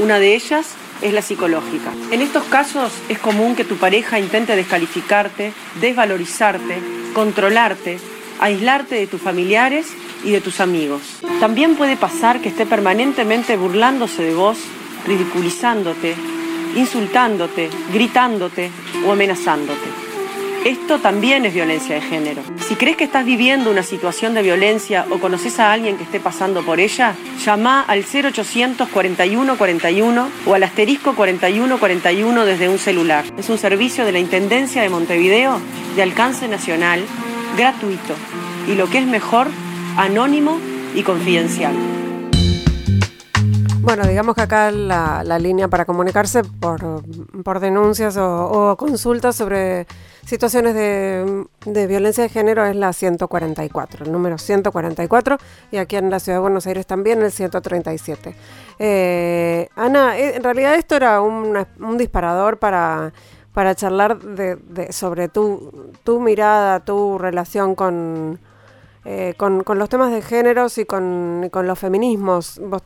[0.00, 1.92] Una de ellas es la psicológica.
[2.10, 6.78] En estos casos es común que tu pareja intente descalificarte, desvalorizarte,
[7.14, 7.98] controlarte,
[8.40, 9.88] aislarte de tus familiares
[10.24, 11.20] y de tus amigos.
[11.40, 14.58] También puede pasar que esté permanentemente burlándose de vos,
[15.06, 16.14] ridiculizándote,
[16.76, 18.70] insultándote, gritándote
[19.06, 20.01] o amenazándote.
[20.64, 22.40] Esto también es violencia de género.
[22.60, 26.20] Si crees que estás viviendo una situación de violencia o conoces a alguien que esté
[26.20, 32.78] pasando por ella, llama al 0800 41 41 o al asterisco 41 41 desde un
[32.78, 33.24] celular.
[33.36, 35.60] Es un servicio de la Intendencia de Montevideo
[35.96, 37.02] de alcance nacional,
[37.56, 38.14] gratuito
[38.68, 39.48] y lo que es mejor,
[39.96, 40.60] anónimo
[40.94, 41.74] y confidencial.
[43.94, 47.02] Bueno, digamos que acá la, línea para comunicarse por,
[47.44, 49.86] por denuncias o, consultas sobre
[50.24, 55.36] situaciones de, violencia de género es la 144, el número 144,
[55.72, 58.34] y aquí en la Ciudad de Buenos Aires también el 137.
[58.78, 61.66] Eh, Ana, eh, en realidad esto era un,
[61.98, 63.12] disparador para,
[63.52, 68.40] para charlar de, sobre tu, tu mirada, tu relación con
[69.04, 72.60] eh, con, los temas de géneros y con, los feminismos.
[72.62, 72.82] Vos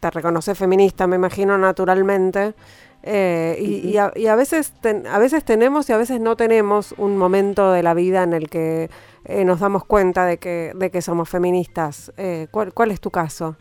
[0.00, 2.54] te reconoces feminista, me imagino, naturalmente.
[3.04, 4.74] Eh, y, a, veces
[5.10, 8.48] a veces tenemos y a veces no tenemos un momento de la vida en el
[8.48, 8.90] que
[9.24, 12.12] eh, nos damos cuenta de que, de que somos feministas.
[12.50, 13.56] ¿cuál, ¿Cuál es tu caso?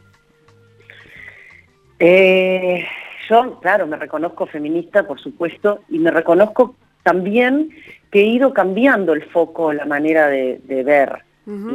[2.00, 7.70] yo, claro, me reconozco feminista, por supuesto, y me reconozco también
[8.10, 11.24] que he ido cambiando el foco, la manera de ver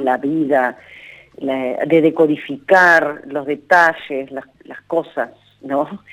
[0.02, 0.78] la vida,
[1.38, 5.30] de decodificar los detalles, las, cosas,
[5.62, 6.02] ¿no?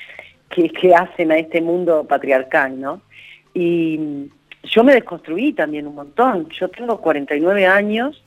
[0.50, 3.02] Que, hacen a este mundo patriarcal, ¿no?
[3.56, 4.30] Y
[4.62, 6.48] yo me desconstruí también un montón.
[6.50, 8.24] Yo tengo 49 años,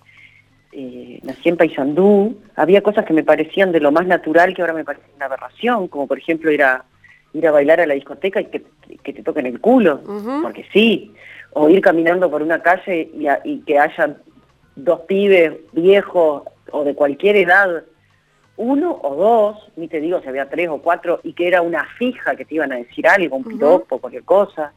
[0.72, 4.74] eh, nací en Paysandú, había cosas que me parecían de lo más natural que ahora
[4.74, 6.84] me parecen una aberración, como por ejemplo ir a,
[7.32, 10.00] ir a bailar a la discoteca y que, te toquen el culo,
[10.42, 11.14] porque sí,
[11.52, 14.16] o ir caminando por una calle y, y que haya
[14.76, 17.82] dos pibes viejos o de cualquier edad,
[18.56, 21.84] uno o dos, ni te digo si había tres o cuatro, y que era una
[21.98, 24.72] fija que te iban a decir algo, un piropo, cualquier cosa.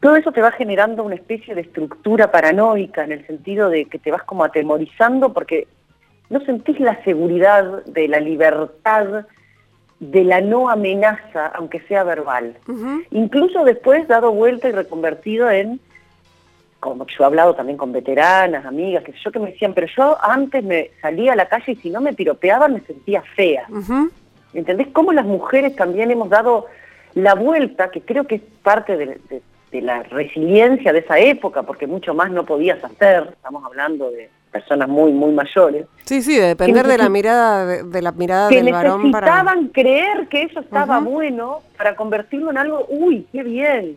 [0.00, 3.98] Todo eso te va generando una especie de estructura paranoica en el sentido de que
[3.98, 5.68] te vas como atemorizando porque
[6.30, 9.26] no sentís la seguridad de la libertad
[9.98, 12.56] de la no amenaza, aunque sea verbal.
[13.10, 15.78] Incluso después dado vuelta y reconvertido en
[16.80, 20.16] como yo he hablado también con veteranas, amigas, que yo que me decían, pero yo
[20.22, 23.66] antes me salía a la calle y si no me piropeaban me sentía fea.
[24.54, 24.88] ¿Entendés?
[24.92, 26.66] Cómo las mujeres también hemos dado
[27.14, 32.14] la vuelta, que creo que es parte de, la resiliencia de esa época, porque mucho
[32.14, 35.86] más no podías hacer, estamos hablando de personas muy, muy mayores.
[36.06, 39.26] Sí, sí, de depender de la mirada, de, la mirada del varón para...
[39.26, 43.96] necesitaban creer que eso estaba bueno para convertirlo en algo, uy, qué bien,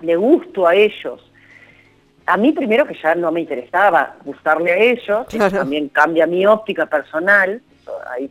[0.00, 1.22] le gusto a ellos
[2.28, 6.84] a mí primero que ya no me interesaba gustarle a ellos, también cambia mi óptica
[6.84, 7.62] personal,
[8.10, 8.30] ahí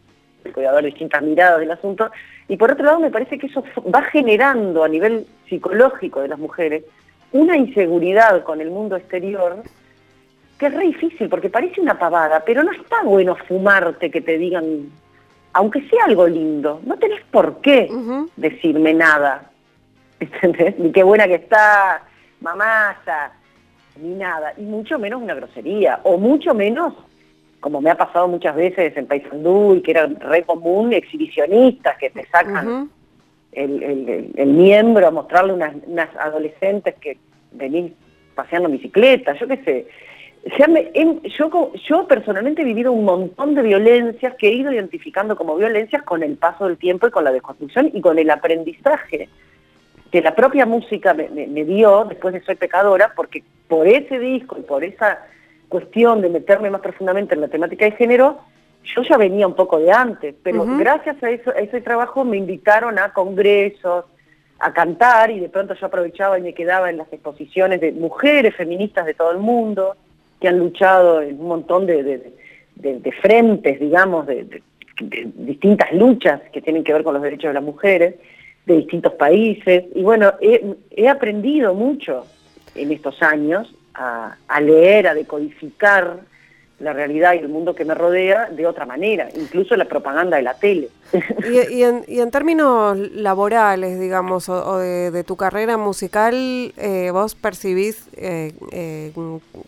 [0.53, 2.11] puede haber distintas miradas del asunto,
[2.47, 6.37] y por otro lado me parece que eso va generando a nivel psicológico de las
[6.37, 6.83] mujeres
[7.31, 9.63] una inseguridad con el mundo exterior
[10.59, 14.37] que es re difícil, porque parece una pavada, pero no está bueno fumarte que te
[14.37, 14.91] digan,
[15.53, 17.89] aunque sea algo lindo, no tenés por qué
[18.35, 19.49] decirme nada,
[20.19, 20.77] ¿entendés?
[20.77, 22.03] Ni qué buena que está,
[22.41, 23.33] mamasa,
[24.01, 26.93] ni nada, y mucho menos una grosería, o mucho menos,
[27.59, 32.09] como me ha pasado muchas veces en Paysandú y que era re común, exhibicionistas que
[32.09, 32.89] te sacan
[33.51, 37.17] el, miembro, a mostrarle unas, unas adolescentes que
[37.51, 37.91] venís
[38.35, 39.87] paseando bicicleta, yo qué sé.
[41.37, 46.03] yo, yo personalmente he vivido un montón de violencias que he ido identificando como violencias
[46.03, 49.29] con el paso del tiempo y con la desconstrucción y con el aprendizaje
[50.11, 54.61] que la propia música me, dio después de Soy Pecadora, porque por ese disco y
[54.61, 55.25] por esa
[55.67, 58.39] cuestión de meterme más profundamente en la temática de género,
[58.83, 62.37] yo ya venía un poco de antes, pero gracias a, eso, a ese trabajo me
[62.37, 64.05] invitaron a congresos,
[64.59, 68.55] a cantar y de pronto yo aprovechaba y me quedaba en las exposiciones de mujeres
[68.55, 69.95] feministas de todo el mundo
[70.39, 72.31] que han luchado en un montón de,
[73.21, 74.61] frentes, digamos, de,
[75.35, 78.15] distintas luchas que tienen que ver con los derechos de las mujeres
[78.67, 79.85] de distintos países.
[79.95, 82.25] Y bueno, he, aprendido mucho
[82.75, 86.19] en estos años a, a leer, a decodificar
[86.79, 90.43] la realidad y el mundo que me rodea de otra manera, incluso la propaganda de
[90.43, 90.89] la tele.
[91.49, 96.35] Y, en, términos laborales, digamos, o, de, tu carrera musical,
[96.77, 99.11] eh, ¿vos percibís eh, eh,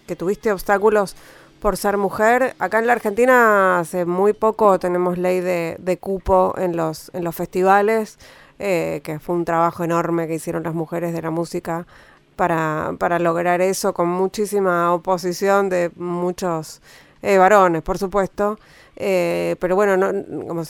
[0.05, 1.15] que tuviste obstáculos
[1.59, 2.53] por ser mujer?
[2.59, 7.23] Acá en la Argentina hace muy poco tenemos ley de, de cupo en los, en
[7.23, 8.19] los festivales,
[8.59, 11.87] que fue un trabajo enorme que hicieron las mujeres de la música
[12.35, 16.81] para, para lograr eso con muchísima oposición de muchos
[17.21, 18.57] eh, varones, por supuesto.
[18.95, 20.63] Eh, pero bueno, no, como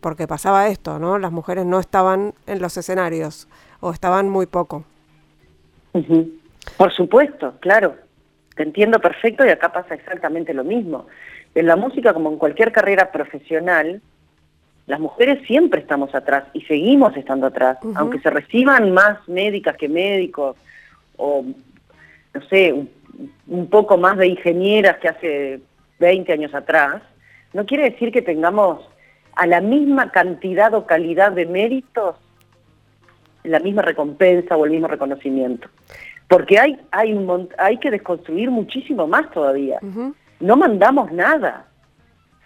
[0.00, 1.18] porque pasaba esto, ¿no?
[1.18, 3.48] Las mujeres no estaban en los escenarios
[3.80, 4.84] o estaban muy poco.
[6.76, 7.96] Por supuesto, claro.
[8.54, 11.06] Te entiendo perfecto y acá pasa exactamente lo mismo.
[11.54, 14.02] En la música, como en cualquier carrera profesional,
[14.86, 19.88] las mujeres siempre estamos atrás y seguimos estando atrás, aunque se reciban más médicas que
[19.88, 20.56] médicos,
[21.16, 21.44] o
[22.34, 22.72] no sé,
[23.48, 25.60] un, poco más de ingenieras que hace
[25.98, 27.02] 20 años atrás,
[27.52, 28.88] no quiere decir que tengamos
[29.34, 32.16] a la misma cantidad o calidad de méritos
[33.46, 35.68] la misma recompensa o el mismo reconocimiento.
[36.28, 39.78] Porque hay, hay, un, hay que desconstruir muchísimo más todavía.
[40.40, 41.65] No mandamos nada.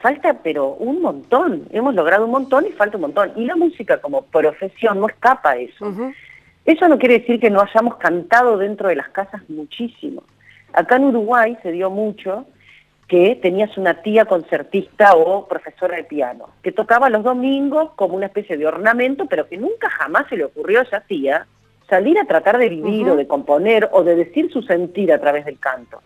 [0.01, 1.66] Falta, pero un montón.
[1.70, 3.32] Hemos logrado un montón y falta un montón.
[3.36, 5.92] Y la música como profesión no escapa a eso.
[6.64, 10.22] Eso no quiere decir que no hayamos cantado dentro de las casas muchísimo.
[10.72, 12.46] Acá en Uruguay se dio mucho
[13.09, 18.26] que tenías una tía concertista o profesora de piano, que tocaba los domingos como una
[18.26, 21.46] especie de ornamento, pero que nunca jamás se le ocurrió a esa tía
[21.88, 25.44] salir a tratar de vivir o de componer o de decir su sentir a través
[25.44, 26.01] del canto.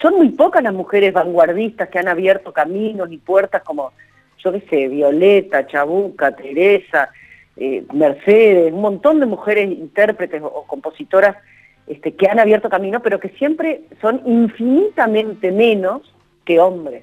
[0.00, 3.92] Son muy pocas las mujeres vanguardistas que han abierto caminos y puertas como,
[4.38, 7.10] yo qué sé, Violeta, Chabuca, Teresa,
[7.56, 11.36] eh, Mercedes, un montón de mujeres intérpretes o, compositoras
[11.88, 16.02] este, que han abierto camino, pero que siempre son infinitamente menos
[16.44, 17.02] que hombres.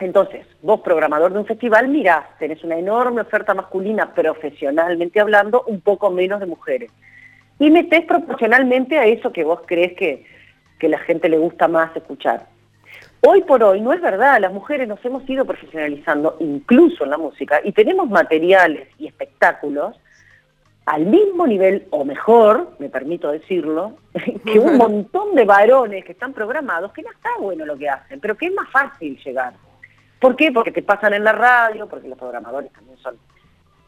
[0.00, 5.80] Entonces, vos programador de un festival, mirás, tenés una enorme oferta masculina profesionalmente hablando, un
[5.80, 6.90] poco menos de mujeres.
[7.58, 10.26] Y metés proporcionalmente a eso que vos crees que,
[10.78, 12.46] que la gente le gusta más escuchar.
[13.26, 17.18] Hoy por hoy no es verdad, las mujeres nos hemos ido profesionalizando incluso en la
[17.18, 19.98] música y tenemos materiales y espectáculos
[20.86, 23.96] al mismo nivel o mejor, me permito decirlo,
[24.44, 28.20] que un montón de varones que están programados, que no está bueno lo que hacen,
[28.20, 29.54] pero que es más fácil llegar.
[30.20, 30.52] ¿Por qué?
[30.52, 33.16] Porque te pasan en la radio, porque los programadores también son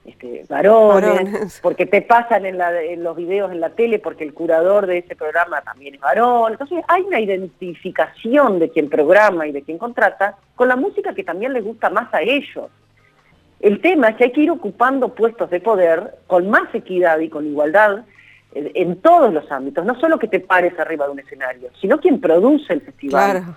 [0.07, 4.87] este, varones, porque te pasan en, en, los videos en la tele, porque el curador
[4.87, 6.53] de ese programa también es varón.
[6.53, 11.25] Entonces hay una identificación de quien programa y de quien contrata con la música que
[11.25, 12.71] también les gusta más a ellos.
[13.59, 17.29] El tema es que hay que ir ocupando puestos de poder con más equidad y
[17.29, 18.05] con igualdad
[18.53, 22.21] en todos los ámbitos, no solo que te pares arriba de un escenario, sino quien
[22.21, 23.57] produce el festival.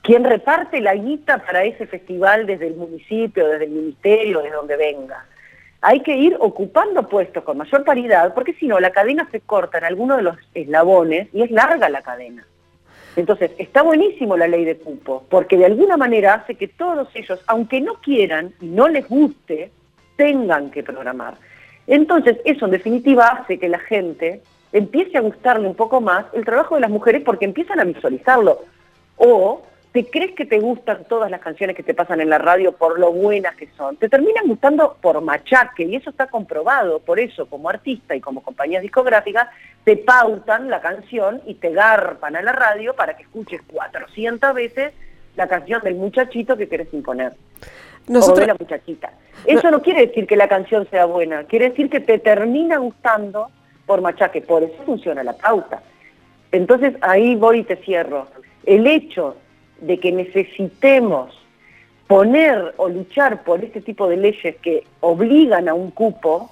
[0.00, 4.76] Quien reparte la guita para ese festival desde el municipio, desde el ministerio, desde donde
[4.76, 5.26] venga
[5.88, 9.78] hay que ir ocupando puestos con mayor paridad, porque si no, la cadena se corta
[9.78, 12.44] en alguno de los eslabones y es larga la cadena.
[13.14, 17.40] Entonces, está buenísimo la ley de cupo, porque de alguna manera hace que todos ellos,
[17.46, 19.70] aunque no quieran y no les guste,
[20.16, 21.34] tengan que programar.
[21.86, 24.40] Entonces, eso en definitiva hace que la gente
[24.72, 28.58] empiece a gustarle un poco más el trabajo de las mujeres porque empiezan a visualizarlo.
[29.18, 29.62] O
[29.96, 32.98] te crees que te gustan todas las canciones que te pasan en la radio por
[32.98, 33.96] lo buenas que son.
[33.96, 36.98] Te terminan gustando por machaque y eso está comprobado.
[36.98, 39.48] Por eso, como artista y como compañías discográficas,
[39.84, 44.92] te pautan la canción y te garpan a la radio para que escuches 400 veces
[45.34, 47.32] la canción del muchachito que quieres imponer.
[48.10, 49.14] O de la muchachita.
[49.46, 53.48] Eso no quiere decir que la canción sea buena, quiere decir que te termina gustando
[53.86, 54.42] por machaque.
[54.42, 55.80] Por eso funciona la pauta.
[56.52, 58.26] Entonces ahí voy y te cierro.
[58.66, 59.36] El hecho
[59.80, 61.36] de que necesitemos
[62.06, 66.50] poner o luchar por este tipo de leyes que obligan a un cupo,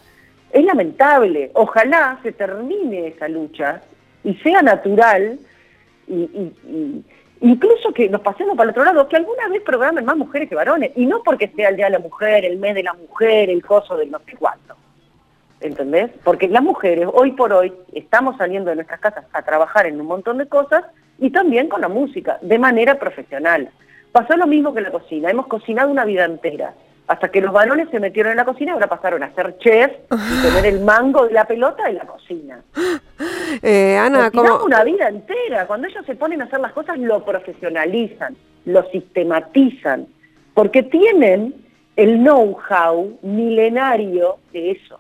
[0.53, 1.51] es lamentable.
[1.55, 3.83] Ojalá se termine esa lucha
[4.23, 5.39] y sea natural
[6.07, 6.53] y,
[7.41, 10.55] incluso que nos pasemos para el otro lado, que alguna vez programen más mujeres que
[10.55, 13.51] varones, y no porque sea el Día de la Mujer, el mes de la mujer,
[13.51, 14.75] el coso del no sé cuánto.
[15.61, 16.11] ¿Entendés?
[16.25, 20.07] Porque las mujeres hoy por hoy estamos saliendo de nuestras casas a trabajar en un
[20.07, 20.85] montón de cosas
[21.19, 23.71] y también con la música, de manera profesional.
[24.13, 26.75] Pasó lo mismo que en la cocina, hemos cocinado una vida entera
[27.07, 30.43] hasta que los varones se metieron en la cocina ahora pasaron a ser chef y
[30.43, 32.63] tener el mango de la pelota en la cocina.
[33.63, 35.67] Eh, Ana, como una vida entera.
[35.69, 40.09] Cuando ellos se ponen a hacer las cosas, lo profesionalizan, lo sistematizan,
[40.55, 41.55] porque tienen
[41.95, 44.99] el know-how milenario de eso.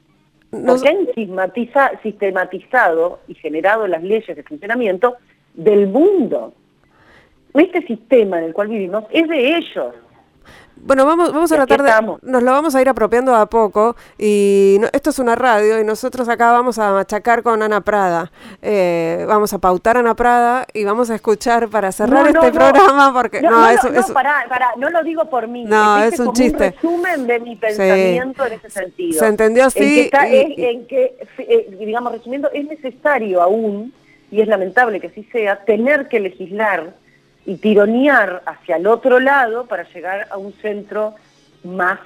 [0.50, 5.16] Porque han sistematizado y generado las leyes de funcionamiento
[5.54, 6.52] del mundo.
[7.54, 9.94] Este sistema en el cual vivimos es de ellos.
[10.76, 12.16] Bueno, vamos, vamos a tratar de.
[12.22, 13.96] Nos lo vamos a ir apropiando a poco.
[14.18, 18.30] Y esto es una radio y nosotros acá vamos a machacar con Ana Prada.
[18.60, 23.12] Eh, vamos a pautar a Ana Prada y vamos a escuchar para cerrar este programa
[23.14, 23.40] porque.
[23.40, 24.44] No, eso, no, pará,
[24.76, 25.64] no lo digo por mí.
[25.64, 26.72] No, es un chiste.
[26.72, 29.18] resumen de mi pensamiento en ese sentido.
[29.18, 30.10] Se entendió así.
[30.12, 33.92] En que, eh, digamos, resumiendo, es necesario aún,
[34.34, 36.92] y es lamentable que así sea, tener que legislar
[37.46, 41.14] y tironear hacia el otro lado para llegar a un centro
[41.62, 42.00] más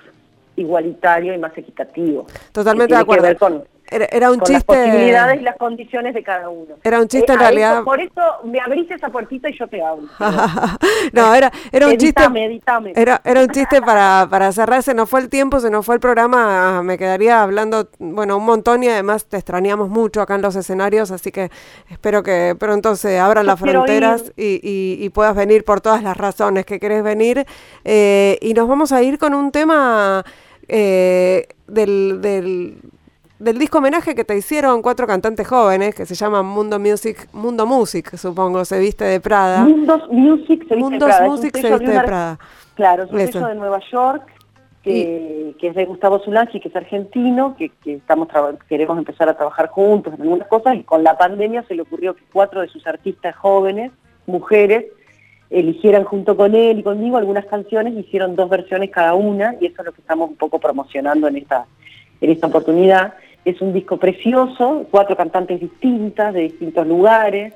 [0.54, 2.26] igualitario y más equitativo.
[2.52, 3.58] Totalmente de acuerdo.
[3.90, 4.52] Era, un chiste.
[4.52, 6.74] Las posibilidades y las condiciones de cada uno.
[6.82, 7.84] Era un chiste en eh, realidad.
[7.84, 10.08] por eso me abriste esa puertita y yo te hablo.
[11.12, 12.22] no, era, era un chiste.
[12.94, 14.82] Era, era un chiste para, para cerrar.
[14.82, 16.82] Se nos fue el tiempo, se nos fue el programa.
[16.82, 21.10] Me quedaría hablando, bueno, un montón y además te extrañamos mucho acá en los escenarios.
[21.10, 21.50] Así que
[21.88, 26.66] espero que pronto se abran las fronteras y, y, puedas venir por todas las razones
[26.66, 27.46] que querés venir.
[27.84, 30.24] Eh, y nos vamos a ir con un tema.
[30.70, 32.76] Eh, del, del
[33.38, 37.66] del disco homenaje que te hicieron cuatro cantantes jóvenes que se llama Mundo Music, Mundo
[37.66, 39.62] Music, supongo, se viste de Prada.
[39.62, 41.26] Mundo Music se viste de Prada.
[41.26, 42.38] Music se viste de, Prada.
[42.74, 44.28] Claro, es un sello de Nueva York
[44.82, 48.28] que, que, es de Gustavo Zulanchi, que es argentino, que, que estamos
[48.68, 52.14] queremos empezar a trabajar juntos en algunas cosas y con la pandemia se le ocurrió
[52.14, 53.92] que cuatro de sus artistas jóvenes,
[54.26, 54.86] mujeres,
[55.50, 59.80] eligieran junto con él y conmigo algunas canciones, hicieron dos versiones cada una y eso
[59.80, 61.66] es lo que estamos un poco promocionando en esta,
[62.20, 63.14] en esta oportunidad.
[63.48, 67.54] Es un disco precioso, cuatro cantantes distintas, de distintos lugares,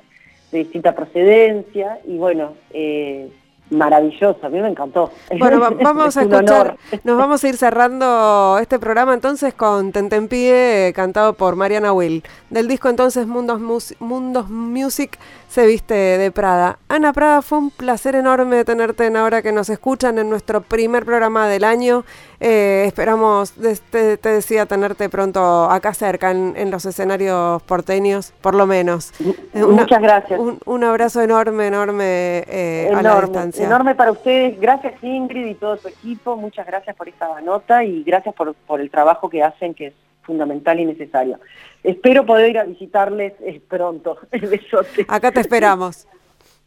[0.51, 3.29] de distinta procedencia, y bueno, eh,
[3.69, 5.11] maravilloso, a mí me encantó.
[5.37, 11.33] Bueno, vamos a escuchar, nos vamos a ir cerrando este programa entonces con Tentempié, cantado
[11.33, 12.23] por Mariana Will.
[12.49, 13.59] Del disco entonces Mundos,
[13.99, 15.19] Mundos Music
[15.53, 16.79] se viste de Prada.
[16.89, 21.05] Ana Prada, fue un placer enorme tenerte en ahora que nos escuchan en nuestro primer
[21.05, 22.05] programa del año.
[22.39, 23.51] Eh, esperamos,
[23.91, 29.13] te, te, decía, tenerte pronto acá cerca, en, los escenarios porteños, por lo menos.
[29.53, 30.39] Eh, Muchas gracias.
[30.65, 33.63] Un, abrazo enorme, enorme, eh, a la distancia.
[33.63, 34.59] Enorme para ustedes.
[34.59, 36.35] Gracias Ingrid y todo su equipo.
[36.35, 39.93] Muchas gracias por esta nota y gracias por, por el trabajo que hacen, que es
[40.23, 41.37] fundamental y necesario.
[41.83, 43.33] Espero poder ir a visitarles
[43.67, 44.17] pronto.
[44.31, 45.05] Besote.
[45.07, 46.07] Acá te esperamos.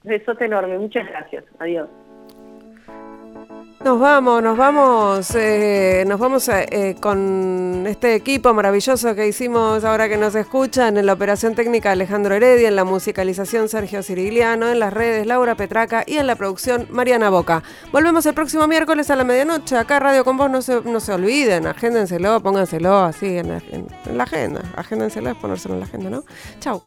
[0.03, 0.79] Besote enorme.
[0.79, 1.45] Muchas gracias.
[1.59, 1.89] Adiós.
[3.87, 10.09] Nos vamos, nos vamos, eh, nos vamos eh, con este equipo maravilloso que hicimos ahora
[10.09, 14.81] que nos escuchan en la operación técnica Alejandro Heredia, en la musicalización Sergio Cirigliano, en
[14.81, 17.63] las redes Laura Petraca y en la producción Mariana Boca.
[17.93, 21.13] Volvemos el próximo miércoles a la medianoche, acá Radio con Vos, no se, no se
[21.13, 26.11] olviden, agéndenselo, pónganselo así en la, en la agenda, agéndenselo es ponérselo en la agenda,
[26.11, 26.25] ¿no?
[26.59, 26.83] Chau.